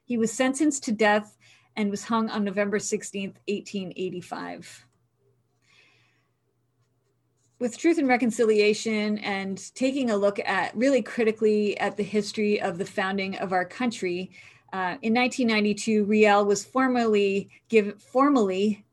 [0.04, 1.38] He was sentenced to death
[1.78, 4.84] and was hung on November 16th, 1885.
[7.60, 12.78] With Truth and Reconciliation and taking a look at really critically at the history of
[12.78, 14.32] the founding of our country,
[14.72, 18.84] uh, in 1992, Riel was formally, give, formally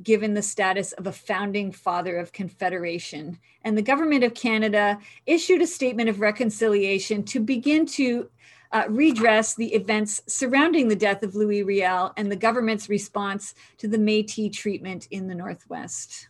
[0.00, 3.38] given the status of a founding father of Confederation.
[3.64, 8.30] And the government of Canada issued a statement of reconciliation to begin to
[8.72, 13.88] uh, redress the events surrounding the death of Louis Riel and the government's response to
[13.88, 16.28] the Metis treatment in the Northwest.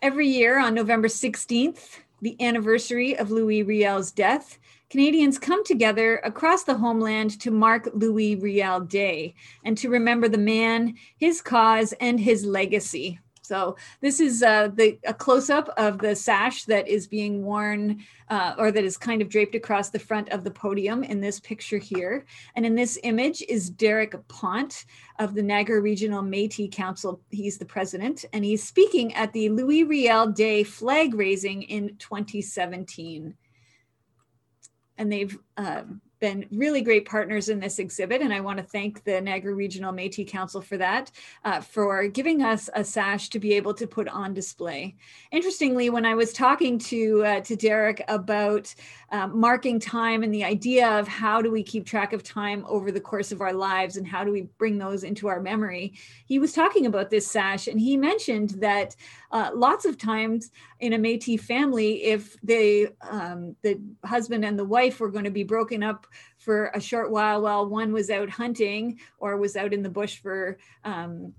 [0.00, 4.58] Every year on November 16th, the anniversary of Louis Riel's death,
[4.88, 9.34] Canadians come together across the homeland to mark Louis Riel Day
[9.64, 13.18] and to remember the man, his cause, and his legacy.
[13.46, 18.04] So this is uh, the a close up of the sash that is being worn
[18.28, 21.38] uh, or that is kind of draped across the front of the podium in this
[21.40, 22.24] picture here.
[22.56, 24.84] And in this image is Derek Pont
[25.18, 27.20] of the Niagara Regional Métis Council.
[27.30, 33.34] He's the president and he's speaking at the Louis Riel Day flag raising in 2017
[34.98, 38.22] and they've um, been really great partners in this exhibit.
[38.22, 41.10] And I want to thank the Niagara Regional Métis Council for that,
[41.44, 44.96] uh, for giving us a sash to be able to put on display.
[45.32, 48.74] Interestingly, when I was talking to, uh, to Derek about
[49.10, 52.90] um, marking time and the idea of how do we keep track of time over
[52.90, 55.94] the course of our lives and how do we bring those into our memory,
[56.26, 58.96] he was talking about this sash and he mentioned that
[59.30, 60.50] uh, lots of times
[60.80, 65.30] in a Métis family, if the um, the husband and the wife were going to
[65.30, 66.05] be broken up
[66.38, 70.18] for a short while while one was out hunting or was out in the bush
[70.18, 71.32] for um,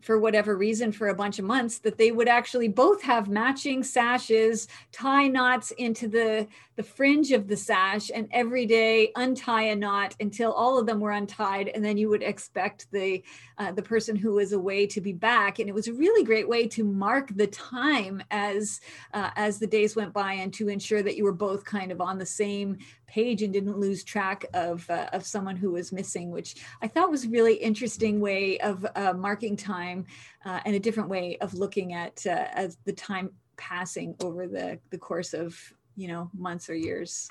[0.00, 3.82] for whatever reason for a bunch of months that they would actually both have matching
[3.82, 6.46] sashes tie knots into the
[6.78, 11.00] the fringe of the sash and every day untie a knot until all of them
[11.00, 13.20] were untied and then you would expect the
[13.58, 15.58] uh, the person who was away to be back.
[15.58, 18.80] And it was a really great way to mark the time as
[19.12, 22.00] uh, as the days went by and to ensure that you were both kind of
[22.00, 26.30] on the same page and didn't lose track of uh, of someone who was missing
[26.30, 30.04] which i thought was a really interesting way of uh, marking time
[30.44, 34.78] uh, and a different way of looking at uh, as the time passing over the
[34.90, 37.28] the course of you know, months or years.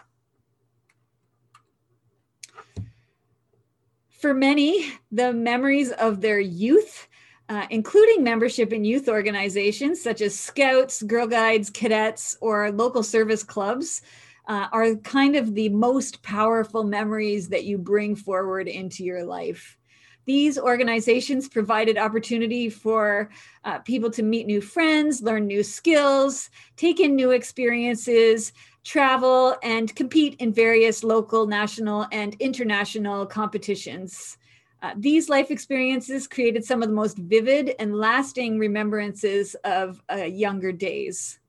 [4.10, 7.08] For many, the memories of their youth,
[7.48, 13.42] uh, including membership in youth organizations such as Scouts, Girl Guides, Cadets, or local service
[13.42, 14.02] clubs,
[14.50, 19.77] uh, are kind of the most powerful memories that you bring forward into your life.
[20.28, 23.30] These organizations provided opportunity for
[23.64, 28.52] uh, people to meet new friends, learn new skills, take in new experiences,
[28.84, 34.38] travel, and compete in various local, national, and international competitions.
[34.84, 40.18] Uh, these life experiences created some of the most vivid and lasting remembrances of uh,
[40.18, 41.40] younger days.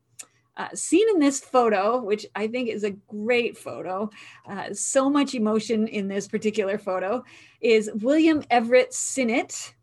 [0.56, 4.10] Uh, seen in this photo, which I think is a great photo,
[4.48, 7.24] uh, so much emotion in this particular photo,
[7.60, 9.74] is William Everett Sinnott.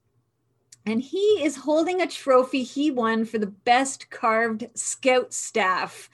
[0.85, 6.09] And he is holding a trophy he won for the best carved scout staff,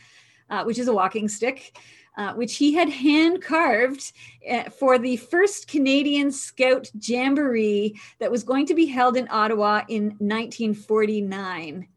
[0.49, 1.77] uh, which is a walking stick.
[2.17, 4.11] Uh, which he had hand carved
[4.51, 9.83] uh, for the first Canadian Scout Jamboree that was going to be held in Ottawa
[9.87, 11.87] in 1949.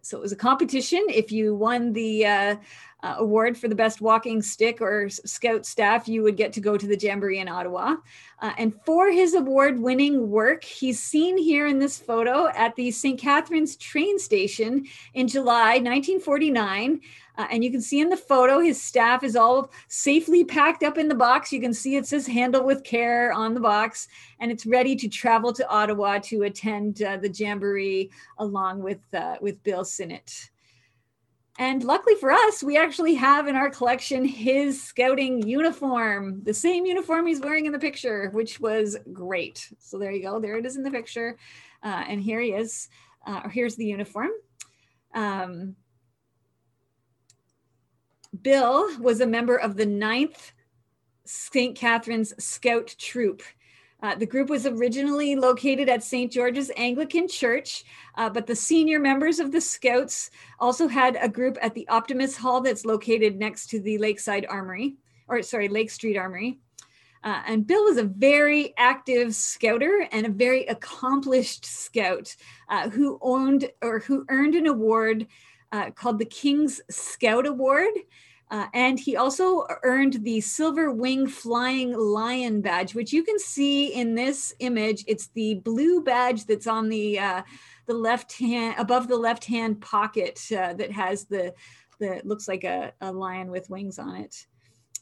[0.00, 1.04] So it was a competition.
[1.10, 2.56] If you won the uh,
[3.02, 6.76] uh, award for the best walking stick or scout staff, you would get to go
[6.76, 7.96] to the Jamboree in Ottawa.
[8.40, 12.90] Uh, and for his award winning work, he's seen here in this photo at the
[12.90, 13.18] St.
[13.18, 14.84] Catharines train station
[15.14, 17.00] in July 1949.
[17.36, 20.98] Uh, and you can see in the photo, his staff is all safely packed up
[20.98, 21.52] in the box.
[21.52, 24.08] You can see it says handle with care on the box,
[24.40, 29.36] and it's ready to travel to Ottawa to attend uh, the Jamboree along with, uh,
[29.40, 30.50] with Bill Sinnott.
[31.58, 36.86] And luckily for us, we actually have in our collection his scouting uniform, the same
[36.86, 39.68] uniform he's wearing in the picture, which was great.
[39.80, 40.38] So there you go.
[40.38, 41.36] There it is in the picture.
[41.82, 42.88] Uh, and here he is.
[43.26, 44.30] Uh, here's the uniform.
[45.14, 45.74] Um,
[48.40, 50.52] Bill was a member of the 9th
[51.24, 51.76] St.
[51.76, 53.42] Catharines Scout Troop.
[54.00, 56.30] Uh, the group was originally located at St.
[56.30, 57.84] George's Anglican Church,
[58.14, 60.30] uh, but the senior members of the Scouts
[60.60, 64.94] also had a group at the Optimist Hall that's located next to the Lakeside Armory,
[65.26, 66.60] or sorry, Lake Street Armory.
[67.24, 72.34] Uh, and Bill was a very active scouter and a very accomplished scout
[72.68, 75.26] uh, who owned or who earned an award
[75.72, 77.92] uh, called the King's Scout Award.
[78.50, 83.88] Uh, and he also earned the Silver Wing Flying Lion badge, which you can see
[83.88, 85.04] in this image.
[85.06, 87.42] It's the blue badge that's on the uh,
[87.86, 91.54] the left hand above the left hand pocket uh, that has the
[91.98, 94.46] the looks like a, a lion with wings on it.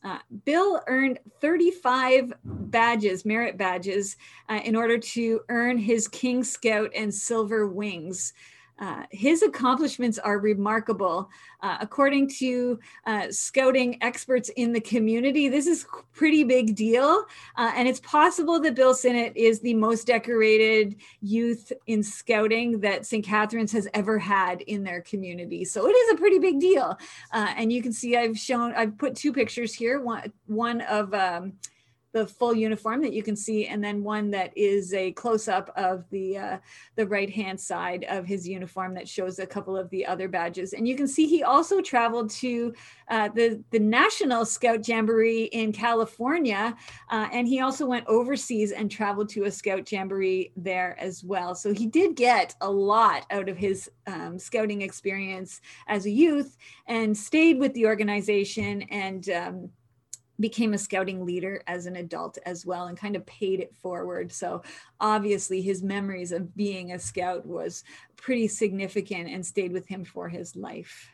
[0.05, 4.17] Uh, Bill earned 35 badges, merit badges,
[4.49, 8.33] uh, in order to earn his King Scout and Silver Wings.
[8.79, 11.31] Uh, his accomplishments are remarkable.
[11.63, 17.25] Uh, according to uh, scouting experts in the community, this is pretty big deal.
[17.57, 23.07] Uh, and it's possible that Bill Sinnott is the most decorated youth in scouting that
[23.07, 23.25] St.
[23.25, 25.65] Catharines has ever had in their community.
[25.65, 26.99] So it is a pretty big deal.
[27.33, 31.15] Uh, and you can see I've shown, I've put two pictures here, one, one of
[31.15, 31.55] um,
[32.17, 35.97] the full uniform that you can see, and then one that is a close-up of
[36.09, 36.59] the uh,
[36.99, 40.73] the right-hand side of his uniform that shows a couple of the other badges.
[40.73, 42.73] And you can see he also traveled to
[43.15, 46.75] uh, the the National Scout Jamboree in California,
[47.15, 51.55] uh, and he also went overseas and traveled to a Scout Jamboree there as well.
[51.55, 56.57] So he did get a lot out of his um, scouting experience as a youth,
[56.87, 59.29] and stayed with the organization and.
[59.29, 59.71] Um,
[60.39, 64.33] became a scouting leader as an adult as well and kind of paid it forward
[64.33, 64.63] so
[65.01, 67.85] obviously his memories of being a scout was
[68.17, 71.11] pretty significant and stayed with him for his life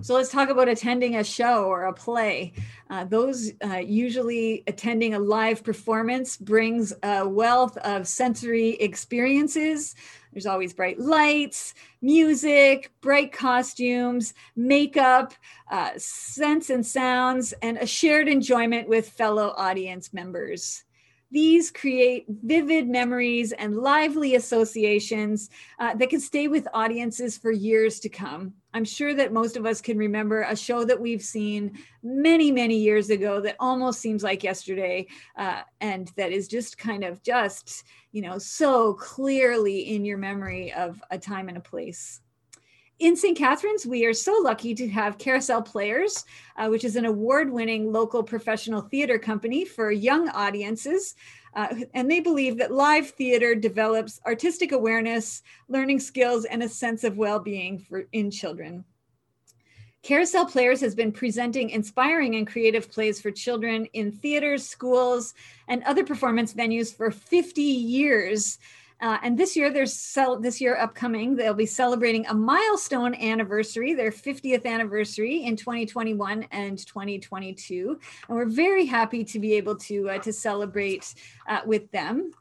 [0.00, 2.52] so let's talk about attending a show or a play.
[2.88, 9.96] Uh, those uh, usually attending a live performance brings a wealth of sensory experiences.
[10.32, 15.34] There's always bright lights, music, bright costumes, makeup,
[15.70, 20.84] uh, scents and sounds, and a shared enjoyment with fellow audience members.
[21.30, 28.00] These create vivid memories and lively associations uh, that can stay with audiences for years
[28.00, 28.54] to come.
[28.72, 32.78] I'm sure that most of us can remember a show that we've seen many, many
[32.78, 35.06] years ago that almost seems like yesterday,
[35.36, 40.72] uh, and that is just kind of just, you know, so clearly in your memory
[40.72, 42.20] of a time and a place
[42.98, 43.38] in St.
[43.38, 46.24] Catharines, we are so lucky to have Carousel Players,
[46.56, 51.14] uh, which is an award winning local professional theater company for young audiences.
[51.54, 57.04] Uh, and they believe that live theater develops artistic awareness, learning skills, and a sense
[57.04, 58.84] of well being in children.
[60.02, 65.34] Carousel Players has been presenting inspiring and creative plays for children in theaters, schools,
[65.68, 68.58] and other performance venues for 50 years.
[69.00, 73.94] Uh, and this year, there's cel- this year upcoming, they'll be celebrating a milestone anniversary,
[73.94, 77.98] their 50th anniversary in 2021 and 2022.
[78.28, 81.14] And we're very happy to be able to uh, to celebrate
[81.48, 82.32] uh, with them.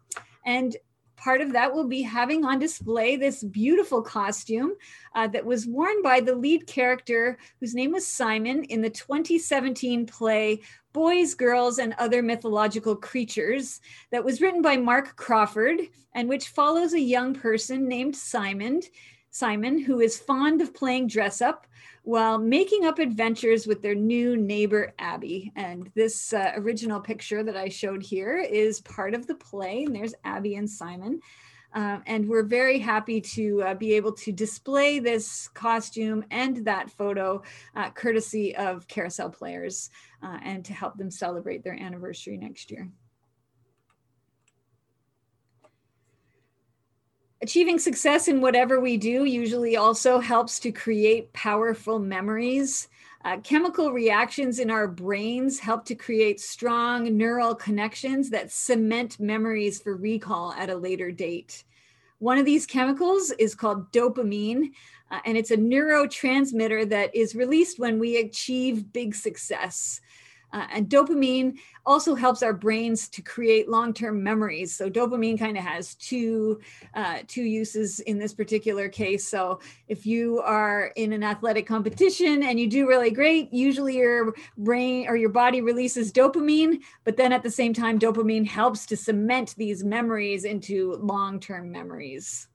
[0.45, 0.76] And
[1.18, 4.74] part of that will be having on display this beautiful costume
[5.15, 10.05] uh, that was worn by the lead character, whose name was Simon, in the 2017
[10.05, 10.61] play
[10.93, 15.82] Boys, Girls, and Other Mythological Creatures, that was written by Mark Crawford,
[16.13, 18.82] and which follows a young person named Simon.
[19.30, 21.68] Simon, who is fond of playing dress up
[22.08, 25.51] while making up adventures with their new neighbor, Abby.
[25.58, 29.84] And this uh, original picture that I showed here is part of the play.
[29.84, 31.20] And there's Abby and Simon.
[31.74, 36.89] Um, and we're very happy to uh, be able to display this costume and that
[36.89, 37.43] photo
[37.76, 39.89] uh, courtesy of Carousel Players
[40.24, 42.89] uh, and to help them celebrate their anniversary next year.
[47.40, 52.88] Achieving success in whatever we do usually also helps to create powerful memories.
[53.24, 59.80] Uh, chemical reactions in our brains help to create strong neural connections that cement memories
[59.80, 61.64] for recall at a later date.
[62.18, 64.72] One of these chemicals is called dopamine,
[65.12, 70.02] uh, and it's a neurotransmitter that is released when we achieve big success.
[70.54, 74.74] Uh, and dopamine also helps our brains to create long-term memories.
[74.74, 76.62] So dopamine kind of has two
[76.93, 79.28] uh, two uses in this particular case.
[79.28, 84.34] So if you are in an athletic competition and you do really great, usually your
[84.58, 88.98] brain or your body releases dopamine, but then at the same time, dopamine helps to
[88.98, 92.48] cement these memories into long-term memories.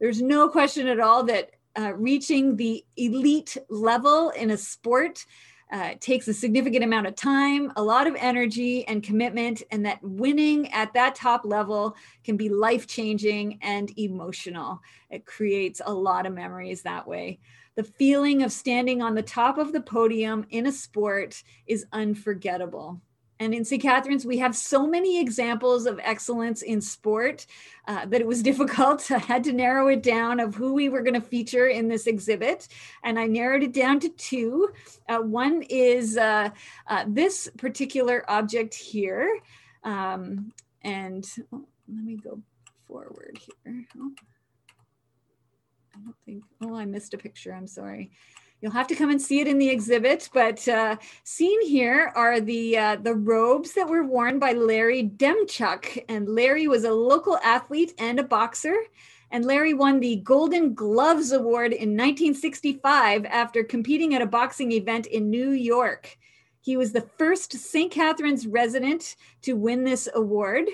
[0.00, 5.24] There's no question at all that uh, reaching the elite level in a sport
[5.72, 10.02] uh, takes a significant amount of time, a lot of energy and commitment, and that
[10.02, 14.80] winning at that top level can be life changing and emotional.
[15.10, 17.40] It creates a lot of memories that way.
[17.76, 23.00] The feeling of standing on the top of the podium in a sport is unforgettable.
[23.40, 23.82] And in St.
[23.82, 27.46] Catharines, we have so many examples of excellence in sport
[27.88, 29.10] uh, that it was difficult.
[29.10, 32.06] I had to narrow it down of who we were going to feature in this
[32.06, 32.68] exhibit.
[33.02, 34.70] And I narrowed it down to two.
[35.08, 36.50] Uh, one is uh,
[36.86, 39.40] uh this particular object here.
[39.82, 42.40] Um, and oh, let me go
[42.86, 43.86] forward here.
[43.98, 44.12] Oh,
[45.94, 47.52] I don't think, oh, I missed a picture.
[47.52, 48.10] I'm sorry.
[48.60, 52.40] You'll have to come and see it in the exhibit, but uh, seen here are
[52.40, 57.36] the uh, the robes that were worn by Larry Demchuk, and Larry was a local
[57.44, 58.76] athlete and a boxer.
[59.30, 65.06] And Larry won the Golden Gloves Award in 1965 after competing at a boxing event
[65.06, 66.16] in New York.
[66.60, 67.90] He was the first St.
[67.90, 70.68] Catharines resident to win this award.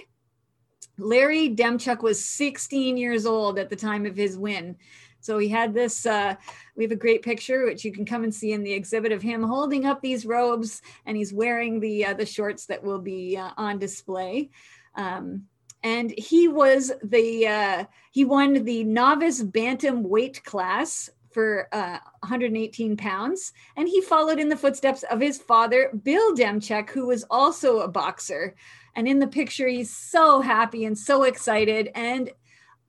[0.99, 4.77] Larry Demchuk was 16 years old at the time of his win.
[5.21, 6.35] So he had this, uh,
[6.77, 9.23] we have a great picture, which you can come and see in the exhibit of
[9.23, 13.37] him holding up these robes and he's wearing the, uh, the shorts that will be
[13.37, 14.51] uh, on display.
[14.95, 15.47] Um,
[15.83, 22.97] and he was the, uh, he won the novice bantam weight class for uh, 118
[22.97, 23.53] pounds.
[23.77, 27.89] And he followed in the footsteps of his father, Bill Demchuk, who was also a
[27.89, 28.55] boxer.
[28.97, 31.91] And in the picture, he's so happy and so excited.
[31.95, 32.31] And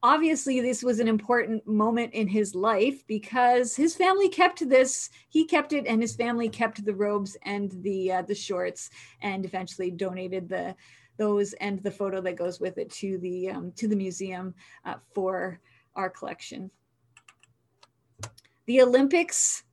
[0.03, 5.45] obviously this was an important moment in his life because his family kept this he
[5.45, 8.89] kept it and his family kept the robes and the uh, the shorts
[9.21, 10.75] and eventually donated the
[11.17, 14.53] those and the photo that goes with it to the um, to the museum
[14.85, 15.59] uh, for
[15.95, 16.71] our collection.
[18.65, 19.63] The olympics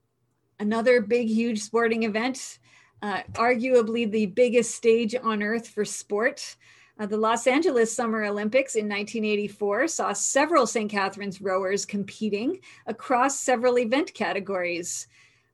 [0.60, 2.58] another big huge sporting event
[3.00, 6.56] uh, arguably the biggest stage on earth for sport
[6.98, 10.90] uh, the Los Angeles Summer Olympics in 1984 saw several St.
[10.90, 15.06] Catharines rowers competing across several event categories.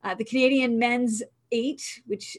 [0.02, 1.22] Uh, the Canadian men's
[1.52, 2.38] eight, which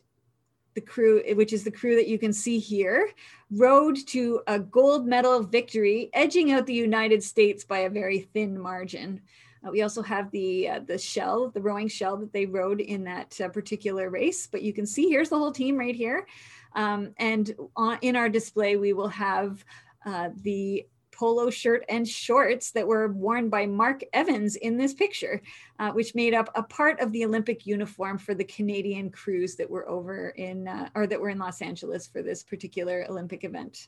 [0.74, 3.12] the crew, which is the crew that you can see here,
[3.52, 8.60] rowed to a gold medal victory, edging out the United States by a very thin
[8.60, 9.22] margin.
[9.66, 13.04] Uh, we also have the uh, the shell, the rowing shell that they rowed in
[13.04, 14.48] that uh, particular race.
[14.48, 16.28] But you can see here's the whole team right here.
[16.76, 19.64] Um, and on, in our display, we will have
[20.06, 25.42] uh, the polo shirt and shorts that were worn by Mark Evans in this picture,
[25.80, 29.70] uh, which made up a part of the Olympic uniform for the Canadian crews that
[29.70, 33.88] were over in, uh, or that were in Los Angeles for this particular Olympic event.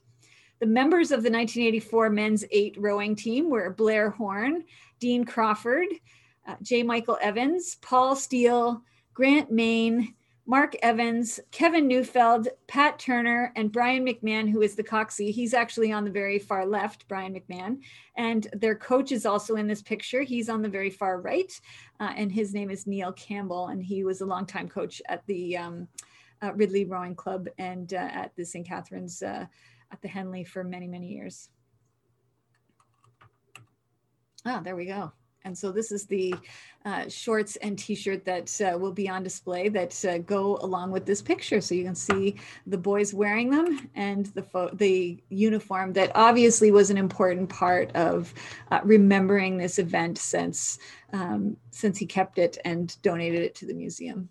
[0.60, 4.64] The members of the 1984 men's eight rowing team were Blair Horn,
[5.00, 5.88] Dean Crawford,
[6.48, 6.82] uh, J.
[6.82, 8.82] Michael Evans, Paul Steele,
[9.14, 10.16] Grant Main,
[10.50, 15.30] Mark Evans, Kevin Neufeld, Pat Turner, and Brian McMahon, who is the coxie.
[15.30, 17.80] He's actually on the very far left, Brian McMahon.
[18.16, 20.22] And their coach is also in this picture.
[20.22, 21.52] He's on the very far right,
[22.00, 25.58] uh, and his name is Neil Campbell, and he was a longtime coach at the
[25.58, 25.90] um,
[26.42, 28.66] uh, Ridley Rowing Club and uh, at the St.
[28.66, 29.46] Catharines uh,
[29.92, 31.50] at the Henley for many, many years.
[34.46, 35.12] Ah, there we go.
[35.48, 36.36] And so this is the
[36.86, 41.06] uh, shorts and t-shirt that uh, will be on display that uh, go along with
[41.06, 41.62] this picture.
[41.62, 42.36] So you can see
[42.68, 48.34] the boys wearing them and the, the uniform that obviously was an important part of
[48.72, 50.80] uh, remembering this event since,
[51.14, 54.30] um, since he kept it and donated it to the museum.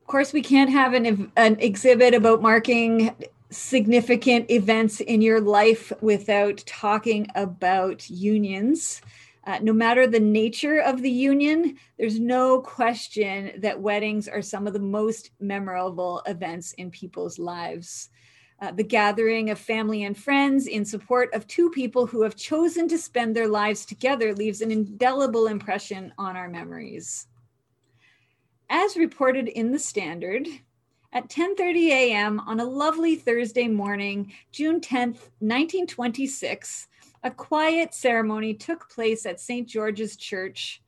[0.00, 3.16] Of course, we can't have an, an exhibit about marking
[3.50, 9.00] significant events in your life without talking about unions.
[9.44, 14.66] Uh, no matter the nature of the union, there's no question that weddings are some
[14.66, 18.10] of the most memorable events in people's lives.
[18.60, 22.88] Uh, the gathering of family and friends in support of two people who have chosen
[22.88, 27.26] to spend their lives together leaves an indelible impression on our memories.
[28.68, 30.48] As reported in the Standard,
[31.16, 32.40] at 10:30 a.m.
[32.40, 36.88] on a lovely Thursday morning, June 10th, 1926,
[37.22, 39.66] a quiet ceremony took place at St.
[39.66, 40.82] George's Church.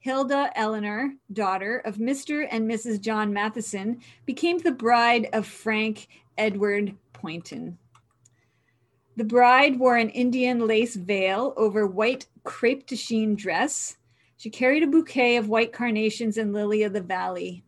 [0.00, 2.48] Hilda Eleanor, daughter of Mr.
[2.50, 3.00] and Mrs.
[3.00, 7.78] John Matheson, became the bride of Frank Edward Poynton.
[9.16, 13.98] The bride wore an Indian lace veil over white crepe de chine dress.
[14.36, 17.62] She carried a bouquet of white carnations and lily of the valley.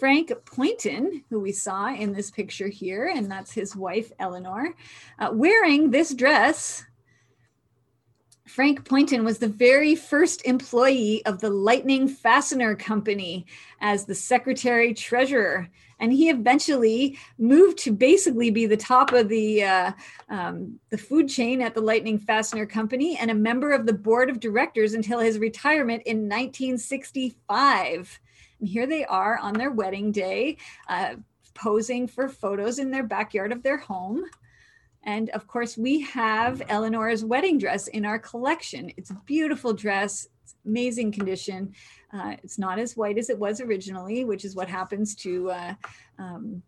[0.00, 4.74] Frank Poynton, who we saw in this picture here, and that's his wife, Eleanor,
[5.18, 6.86] uh, wearing this dress.
[8.46, 13.44] Frank Poynton was the very first employee of the Lightning Fastener Company
[13.82, 15.68] as the secretary treasurer.
[15.98, 19.92] And he eventually moved to basically be the top of the, uh,
[20.30, 24.30] um, the food chain at the Lightning Fastener Company and a member of the board
[24.30, 28.18] of directors until his retirement in 1965.
[28.60, 30.58] And here they are on their wedding day,
[30.88, 31.16] uh,
[31.54, 34.24] posing for photos in their backyard of their home.
[35.02, 38.92] And of course, we have Eleanor's wedding dress in our collection.
[38.96, 40.28] It's a beautiful dress,
[40.66, 41.74] amazing condition.
[42.12, 45.74] Uh, it's not as white as it was originally, which is what happens to uh,
[46.18, 46.62] um,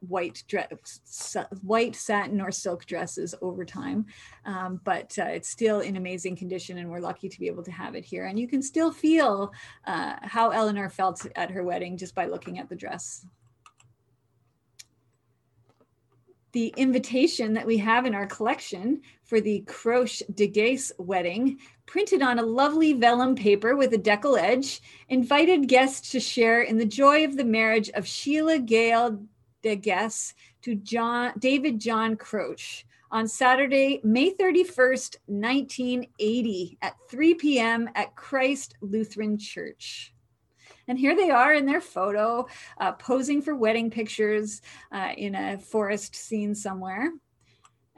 [0.00, 4.06] white dress, white satin or silk dresses over time.
[4.44, 7.72] Um, but uh, it's still in amazing condition, and we're lucky to be able to
[7.72, 8.26] have it here.
[8.26, 9.52] And you can still feel
[9.86, 13.24] uh, how Eleanor felt at her wedding just by looking at the dress
[16.52, 22.22] the invitation that we have in our collection for the Croche de Gace wedding, printed
[22.22, 26.86] on a lovely vellum paper with a decal edge, invited guests to share in the
[26.86, 29.20] joy of the marriage of Sheila Gale
[29.62, 37.88] de Gace to John, David John Croche on Saturday, May 31st, 1980 at 3 p.m.
[37.94, 40.12] at Christ Lutheran Church.
[40.86, 42.46] And here they are in their photo,
[42.78, 47.10] uh, posing for wedding pictures uh, in a forest scene somewhere.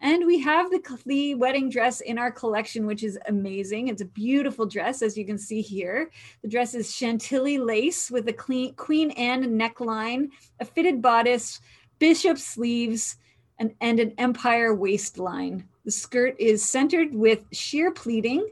[0.02, 3.88] And we have the, the wedding dress in our collection, which is amazing.
[3.88, 6.10] It's a beautiful dress, as you can see here.
[6.42, 11.60] The dress is Chantilly lace with a clean, Queen Anne neckline, a fitted bodice,
[11.98, 13.16] bishop sleeves,
[13.58, 15.68] and, and an empire waistline.
[15.84, 18.48] The skirt is centered with sheer pleating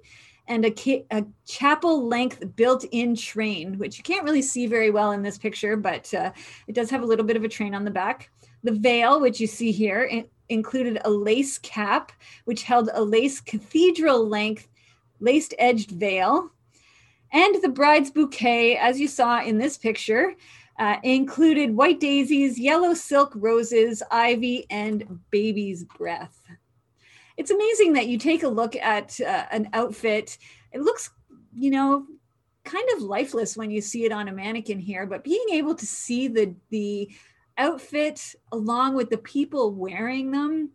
[0.48, 5.12] and a, a chapel length built in train, which you can't really see very well
[5.12, 6.30] in this picture, but uh,
[6.66, 8.30] it does have a little bit of a train on the back.
[8.64, 12.12] The veil, which you see here, included a lace cap,
[12.44, 14.68] which held a lace cathedral length
[15.20, 16.50] laced edged veil.
[17.32, 20.34] And the bride's bouquet, as you saw in this picture,
[20.78, 26.48] uh, included white daisies, yellow silk roses, ivy, and baby's breath
[27.38, 30.36] it's amazing that you take a look at uh, an outfit.
[30.72, 31.08] It looks,
[31.54, 32.04] you know,
[32.64, 35.86] kind of lifeless when you see it on a mannequin here, but being able to
[35.86, 37.08] see the the
[37.58, 40.70] outfit along with the people wearing them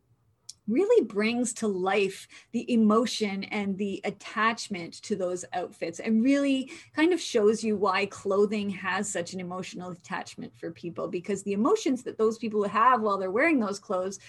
[0.67, 7.11] really brings to life the emotion and the attachment to those outfits and really kind
[7.11, 12.03] of shows you why clothing has such an emotional attachment for people because the emotions
[12.03, 14.19] that those people have while they're wearing those clothes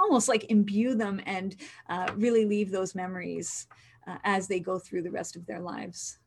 [0.00, 1.56] almost like imbue them and
[1.88, 3.68] uh, really leave those memories
[4.08, 6.18] uh, as they go through the rest of their lives.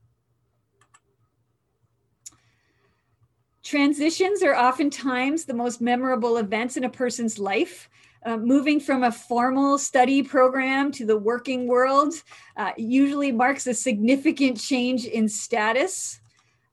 [3.70, 7.88] Transitions are oftentimes the most memorable events in a person's life.
[8.26, 12.16] Uh, moving from a formal study program to the working world
[12.58, 16.20] uh, usually marks a significant change in status.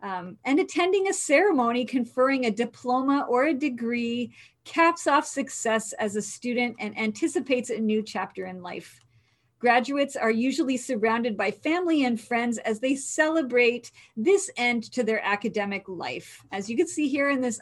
[0.02, 4.34] Um, and attending a ceremony conferring a diploma or a degree
[4.64, 9.02] caps off success as a student and anticipates a new chapter in life.
[9.58, 15.24] Graduates are usually surrounded by family and friends as they celebrate this end to their
[15.24, 16.44] academic life.
[16.52, 17.60] As you can see here in this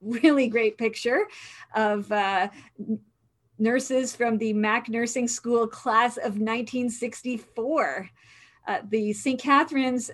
[0.00, 1.26] really great picture
[1.74, 2.48] of uh,
[3.58, 8.10] nurses from the Mack Nursing School class of 1964.
[8.66, 9.40] Uh, the St.
[9.40, 10.10] Catharines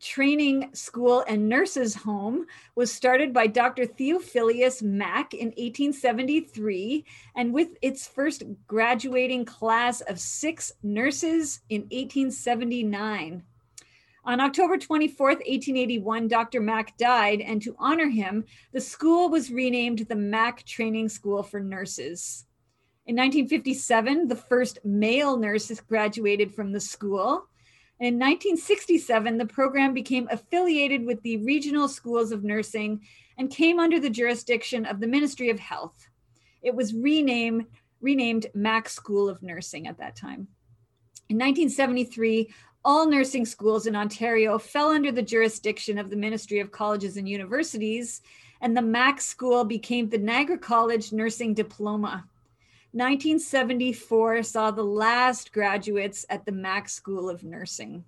[0.00, 3.86] Training School and Nurses Home was started by Dr.
[3.86, 7.04] Theophilus Mack in 1873,
[7.36, 13.42] and with its first graduating class of six nurses in 1879.
[14.24, 16.60] On October 24, 1881, Dr.
[16.60, 21.60] Mack died, and to honor him, the school was renamed the Mack Training School for
[21.60, 22.44] Nurses.
[23.06, 27.48] In 1957, the first male nurses graduated from the school.
[28.00, 33.00] In 1967, the program became affiliated with the regional schools of nursing
[33.36, 36.08] and came under the jurisdiction of the Ministry of Health.
[36.62, 37.66] It was renamed,
[38.00, 40.46] renamed Mack School of Nursing at that time.
[41.28, 42.48] In 1973,
[42.84, 47.28] all nursing schools in Ontario fell under the jurisdiction of the Ministry of Colleges and
[47.28, 48.22] Universities,
[48.60, 52.28] and the Mack School became the Niagara College Nursing Diploma.
[52.92, 58.04] 1974 saw the last graduates at the Mack School of Nursing.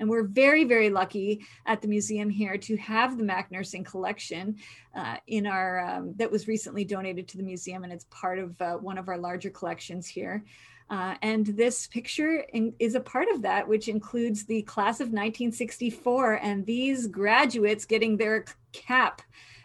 [0.00, 4.56] And we're very, very lucky at the museum here to have the Mack Nursing collection
[4.96, 8.60] uh, in our um, that was recently donated to the museum, and it's part of
[8.60, 10.42] uh, one of our larger collections here.
[10.88, 15.08] Uh, and this picture in, is a part of that, which includes the class of
[15.08, 19.22] 1964 and these graduates getting their cap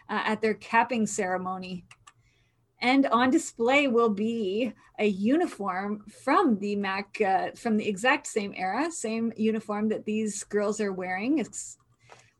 [0.08, 1.84] uh, at their capping ceremony.
[2.80, 8.52] And on display will be a uniform from the Mack, uh, from the exact same
[8.56, 11.38] era, same uniform that these girls are wearing.
[11.38, 11.78] It's,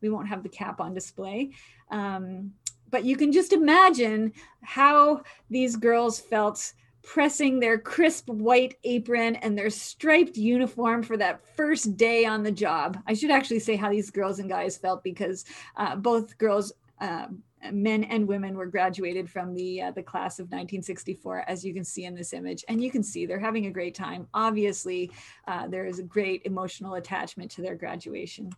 [0.01, 1.51] we won't have the cap on display.
[1.89, 2.53] Um,
[2.89, 6.73] but you can just imagine how these girls felt
[7.03, 12.51] pressing their crisp white apron and their striped uniform for that first day on the
[12.51, 13.01] job.
[13.07, 15.45] I should actually say how these girls and guys felt because
[15.77, 17.27] uh, both girls, uh,
[17.71, 21.83] men and women, were graduated from the uh, the class of 1964, as you can
[21.83, 22.63] see in this image.
[22.67, 24.27] And you can see they're having a great time.
[24.33, 25.11] Obviously,
[25.47, 28.51] uh, there is a great emotional attachment to their graduation.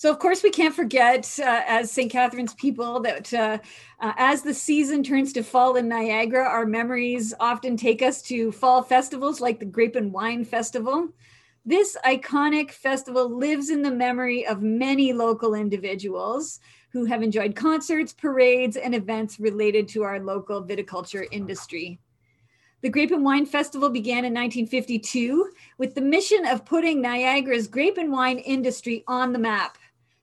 [0.00, 2.10] So, of course, we can't forget, uh, as St.
[2.10, 3.58] Catharines people, that uh,
[4.00, 8.50] uh, as the season turns to fall in Niagara, our memories often take us to
[8.50, 11.10] fall festivals like the Grape and Wine Festival.
[11.66, 16.58] This iconic festival lives in the memory of many local individuals
[16.90, 22.00] who have enjoyed concerts, parades, and events related to our local viticulture industry.
[22.80, 27.98] The Grape and Wine Festival began in 1952 with the mission of putting Niagara's grape
[27.98, 29.76] and wine industry on the map.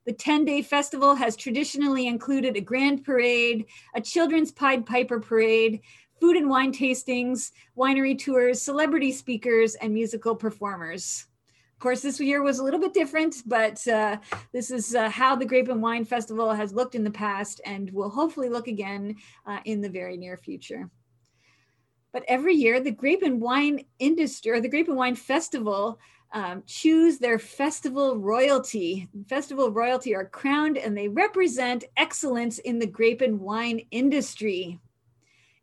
[0.08, 5.82] The 10 day festival has traditionally included a grand parade, a children's Pied Piper parade,
[6.20, 11.27] food and wine tastings, winery tours, celebrity speakers, and musical performers.
[11.78, 14.18] Of course, this year was a little bit different, but uh,
[14.52, 17.92] this is uh, how the Grape and Wine Festival has looked in the past and
[17.92, 19.16] will hopefully look again
[19.46, 20.90] uh, in the very near future.
[22.12, 26.00] But every year, the Grape and Wine industry, or the Grape and Wine Festival,
[26.34, 29.08] um, choose their festival royalty.
[29.30, 34.80] Festival royalty are crowned and they represent excellence in the grape and wine industry.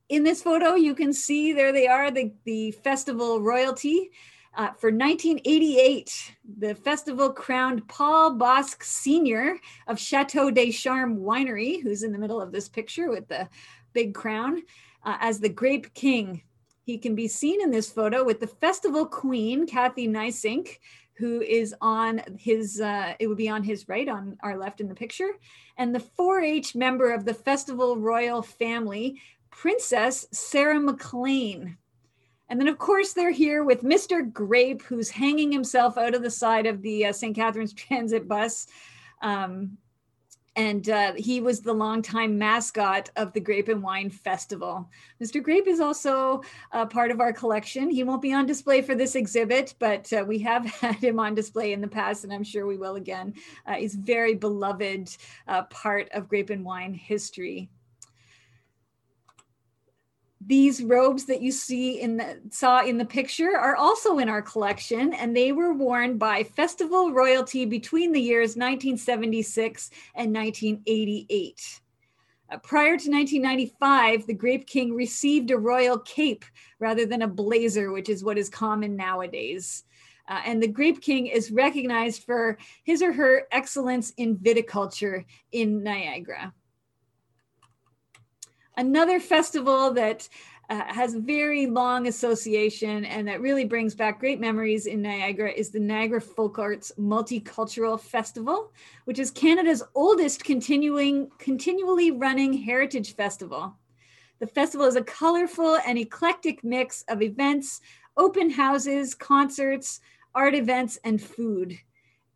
[0.09, 4.11] In this photo, you can see there they are, the, the festival royalty.
[4.57, 9.59] Uh, for 1988, the festival crowned Paul Bosc Sr.
[9.89, 13.49] of Chateau des Charmes Winery, who's in the middle of this picture with the
[13.95, 14.63] big crown,
[15.05, 16.43] uh, as the Grape King
[16.85, 20.79] he can be seen in this photo with the festival queen, Kathy Neisink,
[21.15, 24.89] who is on his, uh, it would be on his right, on our left in
[24.89, 25.31] the picture,
[25.79, 31.79] and the 4 H member of the festival royal family, Princess Sarah McLean.
[32.49, 34.31] And then, of course, they're here with Mr.
[34.31, 37.35] Grape, who's hanging himself out of the side of the uh, St.
[37.35, 38.67] Catharines Transit bus.
[39.23, 39.79] Um,
[40.57, 44.89] and uh, he was the longtime mascot of the Grape and Wine Festival.
[45.21, 45.43] Mr.
[45.43, 46.43] Grape is also
[46.73, 47.91] uh, part of our collection.
[47.91, 51.35] He won't be on display for this exhibit, but uh, we have had him on
[51.35, 53.35] display in the past, and I'm sure we will again.
[53.67, 55.17] Uh, he's very beloved
[55.49, 57.69] uh, part of Grape and Wine history
[60.47, 64.43] these robes that you see in the saw in the picture are also in our
[64.43, 71.81] collection and they were worn by festival royalty between the years 1976 and 1988
[72.51, 76.45] uh, prior to 1995 the grape king received a royal cape
[76.79, 79.85] rather than a blazer which is what is common nowadays
[80.27, 85.83] uh, and the Grape King is recognized for his or her excellence in viticulture in
[85.83, 86.55] Niagara.
[88.77, 90.29] Another festival that
[90.69, 95.71] uh, has very long association and that really brings back great memories in Niagara is
[95.71, 98.73] the Niagara Folk Arts Multicultural Festival,
[99.05, 103.77] which is Canada's oldest continuing continually running heritage festival.
[104.41, 107.81] The festival is a colorful and eclectic mix of events,
[108.17, 110.01] open houses, concerts,
[110.35, 111.79] art events, and food.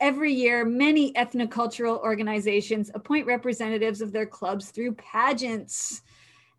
[0.00, 6.02] Every year, many ethnocultural organizations appoint representatives of their clubs through pageants.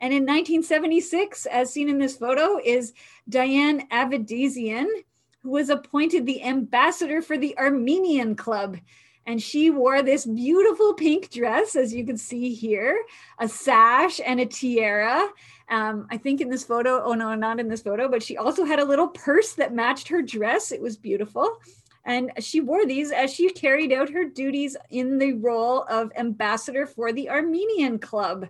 [0.01, 2.93] And in 1976, as seen in this photo, is
[3.27, 4.87] Diane Avedisian,
[5.41, 8.77] who was appointed the ambassador for the Armenian Club.
[9.25, 12.99] And she wore this beautiful pink dress, as you can see here,
[13.37, 15.29] a sash and a tiara.
[15.69, 18.65] Um, I think in this photo, oh no, not in this photo, but she also
[18.65, 20.71] had a little purse that matched her dress.
[20.71, 21.59] It was beautiful.
[22.05, 26.87] And she wore these as she carried out her duties in the role of ambassador
[26.87, 28.47] for the Armenian Club.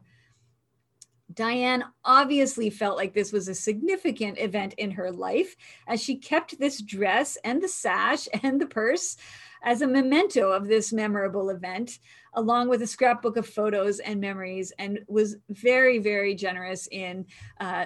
[1.39, 5.55] Diane obviously felt like this was a significant event in her life
[5.87, 9.15] as she kept this dress and the sash and the purse
[9.63, 11.99] as a memento of this memorable event,
[12.33, 17.25] along with a scrapbook of photos and memories, and was very, very generous in.
[17.61, 17.85] Uh,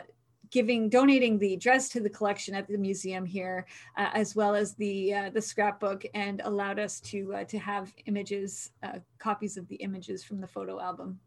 [0.49, 3.65] giving donating the dress to the collection at the museum here
[3.97, 7.91] uh, as well as the uh, the scrapbook and allowed us to uh, to have
[8.05, 11.19] images uh, copies of the images from the photo album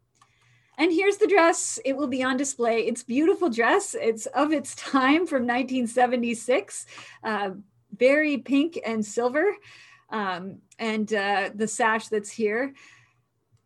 [0.77, 1.79] and here's the dress.
[1.83, 2.81] It will be on display.
[2.81, 3.95] It's beautiful dress.
[3.99, 6.85] It's of its time from 1976,
[7.23, 7.51] uh,
[7.95, 9.55] very pink and silver.
[10.09, 12.73] Um, and uh, the sash that's here.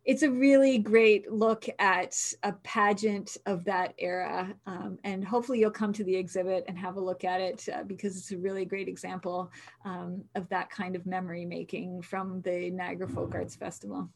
[0.04, 4.52] it's a really great look at a pageant of that era.
[4.66, 7.84] Um, and hopefully you'll come to the exhibit and have a look at it uh,
[7.84, 9.52] because it's a really great example
[9.84, 14.08] um, of that kind of memory making from the Niagara Folk Arts Festival.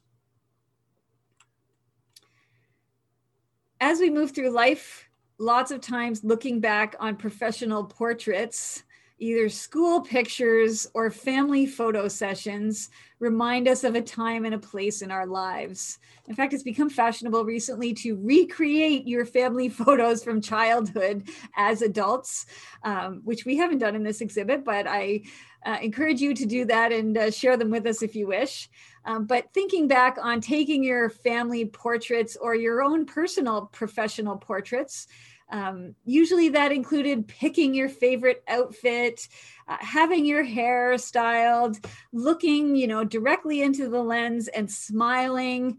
[3.81, 5.07] As we move through life,
[5.39, 8.85] lots of times looking back on professional portraits,
[9.19, 15.03] either school pictures or family photo sessions remind us of a time and a place
[15.03, 15.99] in our lives.
[16.27, 22.47] In fact, it's become fashionable recently to recreate your family photos from childhood as adults,
[22.83, 25.23] um, which we haven't done in this exhibit, but I
[25.67, 28.71] uh, encourage you to do that and uh, share them with us if you wish.
[29.07, 35.07] Um, but thinking back on taking your family portraits or your own personal professional portraits,
[35.49, 39.29] um, usually that included picking your favorite outfit,
[39.69, 41.79] uh, having your hair styled,
[42.13, 45.79] looking, you know, directly into the lens and smiling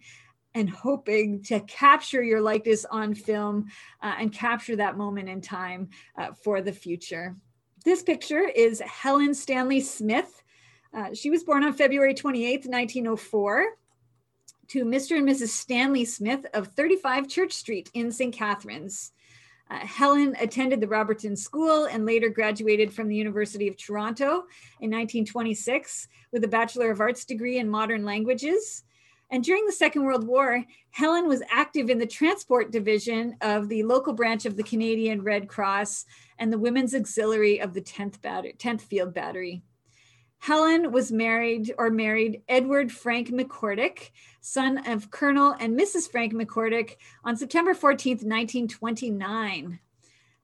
[0.55, 3.65] and hoping to capture your likeness on film
[4.01, 7.35] uh, and capture that moment in time uh, for the future.
[7.83, 10.43] This picture is Helen Stanley Smith.
[10.97, 13.67] Uh, she was born on February 28, 1904
[14.69, 15.15] to Mr.
[15.15, 15.49] and Mrs.
[15.49, 18.33] Stanley Smith of 35 Church Street in St.
[18.33, 19.11] Catharines.
[19.69, 24.47] Uh, Helen attended the Robertson School and later graduated from the University of Toronto
[24.79, 28.83] in 1926 with a Bachelor of Arts degree in Modern Languages.
[29.29, 33.83] And during the Second World War, Helen was active in the transport division of the
[33.83, 36.05] local branch of the Canadian Red Cross
[36.39, 38.19] and the Women's Auxiliary of the 10th,
[38.57, 39.61] 10th Field Battery.
[40.39, 44.11] Helen was married or married Edward Frank McCordick,
[44.41, 46.09] son of Colonel and Mrs.
[46.09, 49.79] Frank McCordick, on September 14th, 1929.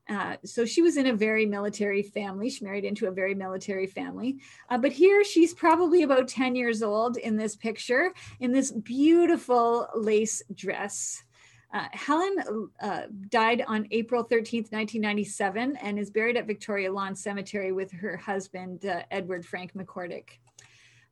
[0.09, 2.49] Uh, so she was in a very military family.
[2.49, 4.37] She married into a very military family.
[4.69, 9.87] Uh, but here she's probably about 10 years old in this picture in this beautiful
[9.95, 11.23] lace dress.
[11.73, 12.35] Uh, Helen
[12.81, 18.15] uh, died on April 13th, 1997, and is buried at Victoria Lawn Cemetery with her
[18.15, 20.37] husband, uh, Edward Frank McCordick.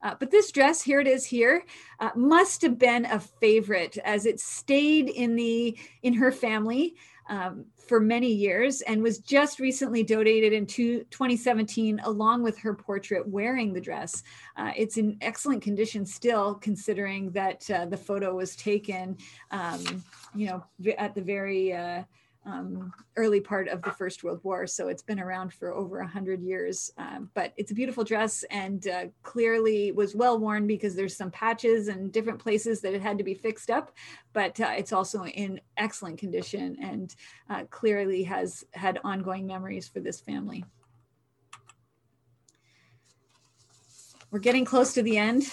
[0.03, 1.63] Uh, but this dress, here it is here,
[1.99, 6.95] uh, must have been a favorite as it stayed in the in her family
[7.29, 12.73] um, for many years and was just recently donated in two, 2017 along with her
[12.73, 14.23] portrait wearing the dress.
[14.57, 19.17] Uh, it's in excellent condition still, considering that uh, the photo was taken,
[19.51, 20.03] um,
[20.35, 20.63] you know,
[20.97, 22.03] at the very uh,
[22.45, 24.65] um, early part of the First World War.
[24.65, 26.91] So it's been around for over a hundred years.
[26.97, 31.29] Um, but it's a beautiful dress and uh, clearly was well worn because there's some
[31.29, 33.91] patches and different places that it had to be fixed up.
[34.33, 37.15] But uh, it's also in excellent condition and
[37.49, 40.65] uh, clearly has had ongoing memories for this family.
[44.31, 45.43] We're getting close to the end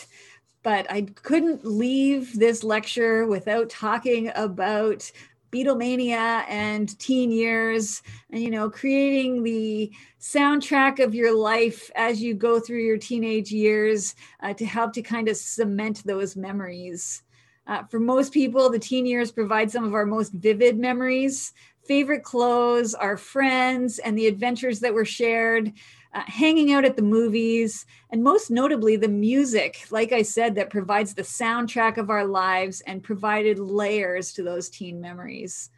[0.62, 5.10] but I couldn't leave this lecture without talking about
[5.50, 9.90] Beatlemania and teen years, and you know, creating the
[10.20, 15.02] soundtrack of your life as you go through your teenage years uh, to help to
[15.02, 17.22] kind of cement those memories.
[17.66, 21.52] Uh, for most people, the teen years provide some of our most vivid memories.
[21.84, 25.72] Favorite clothes, our friends, and the adventures that were shared
[26.14, 30.70] uh, hanging out at the movies, and most notably, the music, like I said, that
[30.70, 35.70] provides the soundtrack of our lives and provided layers to those teen memories.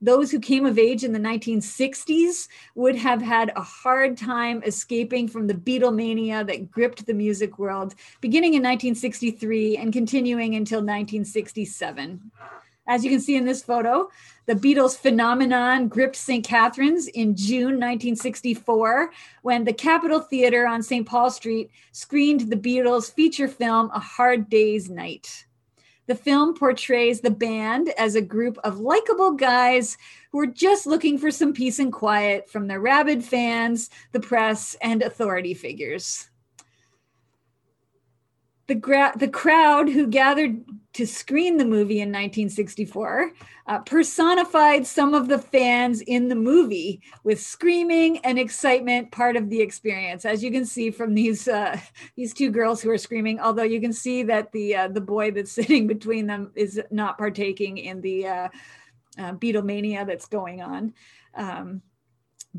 [0.00, 5.26] Those who came of age in the 1960s would have had a hard time escaping
[5.26, 12.30] from the Beatlemania that gripped the music world, beginning in 1963 and continuing until 1967.
[12.88, 14.10] As you can see in this photo,
[14.46, 16.44] the Beatles phenomenon gripped St.
[16.44, 19.10] Catharines in June 1964
[19.42, 21.04] when the Capitol Theater on St.
[21.04, 25.46] Paul Street screened the Beatles' feature film, A Hard Day's Night.
[26.06, 29.98] The film portrays the band as a group of likable guys
[30.30, 34.76] who are just looking for some peace and quiet from their rabid fans, the press,
[34.80, 36.28] and authority figures
[38.66, 40.64] the, gra- the crowd who gathered
[40.94, 43.32] to screen the movie in 1964
[43.66, 49.50] uh, personified some of the fans in the movie with screaming and excitement part of
[49.50, 50.24] the experience.
[50.24, 51.78] As you can see from these uh,
[52.16, 55.30] these two girls who are screaming although you can see that the uh, the boy
[55.30, 58.48] that's sitting between them is not partaking in the uh,
[59.18, 60.94] uh, Beatlemania that's going on.
[61.34, 61.82] Um,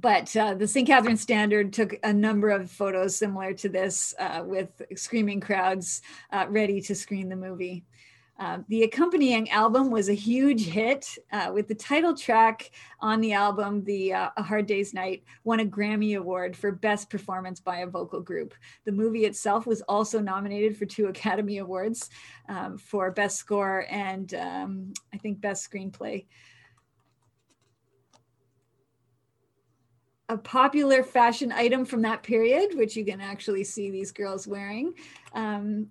[0.01, 0.85] but uh, the St.
[0.85, 6.45] Catharines Standard took a number of photos similar to this uh, with screaming crowds uh,
[6.49, 7.83] ready to screen the movie.
[8.39, 12.69] Uh, the accompanying album was a huge hit uh, with the title track
[12.99, 17.09] on the album, the uh, A Hard Day's Night, won a Grammy Award for Best
[17.09, 18.53] Performance by a Vocal Group.
[18.85, 22.11] The movie itself was also nominated for two Academy Awards
[22.47, 26.25] um, for Best Score and um, I think Best Screenplay.
[30.29, 34.93] A popular fashion item from that period, which you can actually see these girls wearing,
[35.33, 35.89] um,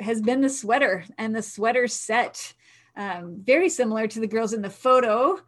[0.00, 2.52] has been the sweater and the sweater set.
[2.96, 5.38] Um, very similar to the girls in the photo.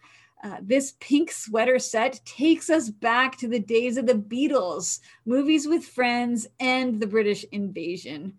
[0.44, 5.66] Uh, this pink sweater set takes us back to the days of the Beatles, movies
[5.66, 8.34] with friends, and the British invasion.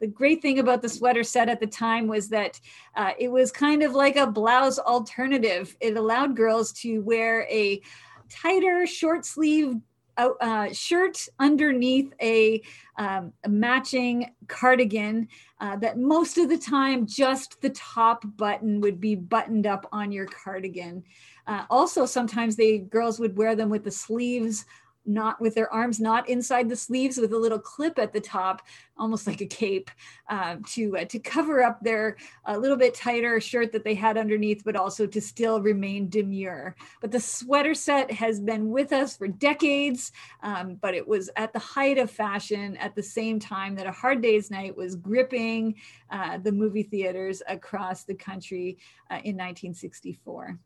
[0.00, 2.58] The great thing about the sweater set at the time was that
[2.96, 5.76] uh, it was kind of like a blouse alternative.
[5.80, 7.80] It allowed girls to wear a
[8.28, 9.76] tighter, short sleeve
[10.16, 12.62] uh, shirt underneath a,
[12.96, 15.28] um, matching cardigan
[15.60, 20.12] uh, that most of the time just the top button would be buttoned up on
[20.12, 21.02] your cardigan.
[21.46, 24.64] Uh, also, sometimes the girls would wear them with the sleeves
[25.06, 28.62] not with their arms not inside the sleeves with a little clip at the top
[28.96, 29.90] almost like a cape
[30.28, 34.16] uh, to uh, to cover up their a little bit tighter shirt that they had
[34.16, 36.74] underneath but also to still remain demure.
[37.00, 41.52] But the sweater set has been with us for decades um, but it was at
[41.52, 45.74] the height of fashion at the same time that a hard day's night was gripping
[46.10, 48.78] uh, the movie theaters across the country
[49.10, 50.58] uh, in 1964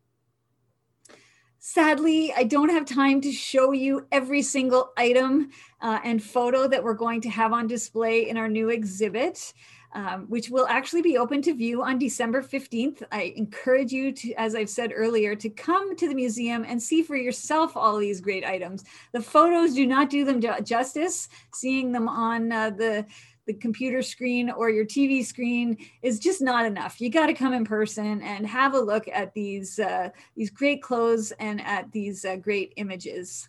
[1.61, 5.51] Sadly, I don't have time to show you every single item
[5.81, 9.53] uh, and photo that we're going to have on display in our new exhibit.
[9.95, 13.03] Um, which will actually be open to view on December 15th.
[13.11, 17.03] I encourage you to, as I've said earlier, to come to the museum and see
[17.03, 18.85] for yourself all these great items.
[19.13, 21.31] The photos do not do them justice.
[21.55, 23.07] Seeing them on uh, the
[23.49, 27.01] the computer screen or your TV screen is just not enough.
[27.01, 30.83] You got to come in person and have a look at these uh, these great
[30.83, 33.49] clothes and at these uh, great images.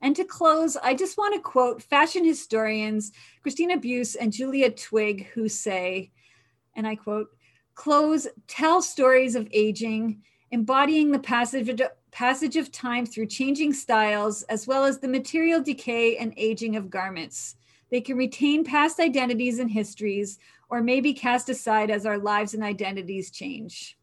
[0.00, 5.26] And to close, I just want to quote fashion historians Christina Buse and Julia Twigg,
[5.34, 6.10] who say,
[6.74, 7.28] and I quote,
[7.74, 14.42] clothes tell stories of aging, embodying the passage of, passage of time through changing styles,
[14.44, 17.56] as well as the material decay and aging of garments.
[17.90, 22.54] They can retain past identities and histories, or may be cast aside as our lives
[22.54, 23.98] and identities change.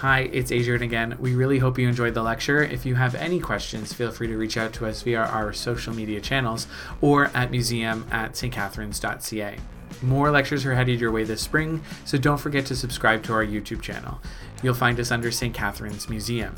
[0.00, 1.16] Hi, it's Adrian again.
[1.18, 2.62] We really hope you enjoyed the lecture.
[2.62, 5.94] If you have any questions, feel free to reach out to us via our social
[5.94, 6.66] media channels
[7.00, 9.56] or at museum at stcatharines.ca.
[10.02, 13.46] More lectures are headed your way this spring, so don't forget to subscribe to our
[13.46, 14.20] YouTube channel.
[14.62, 15.54] You'll find us under St.
[15.54, 16.54] Catharines Museum.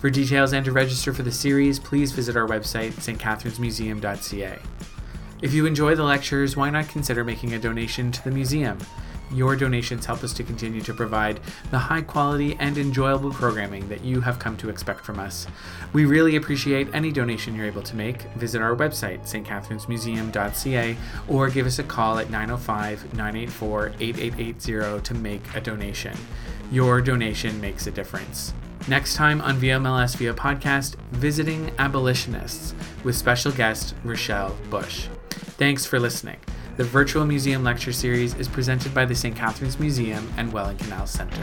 [0.00, 4.58] For details and to register for the series, please visit our website, stcatharinesmuseum.ca.
[5.42, 8.78] If you enjoy the lectures, why not consider making a donation to the museum?
[9.32, 14.04] Your donations help us to continue to provide the high quality and enjoyable programming that
[14.04, 15.46] you have come to expect from us.
[15.92, 18.22] We really appreciate any donation you're able to make.
[18.34, 20.96] Visit our website, stcatharinesmuseum.ca,
[21.28, 26.16] or give us a call at 905 984 8880 to make a donation.
[26.70, 28.52] Your donation makes a difference.
[28.88, 35.08] Next time on VMLS Via Podcast, visiting abolitionists with special guest Rochelle Bush.
[35.58, 36.38] Thanks for listening.
[36.76, 39.34] The virtual museum lecture series is presented by the St.
[39.34, 41.42] Catharines Museum and Welland Canal Center.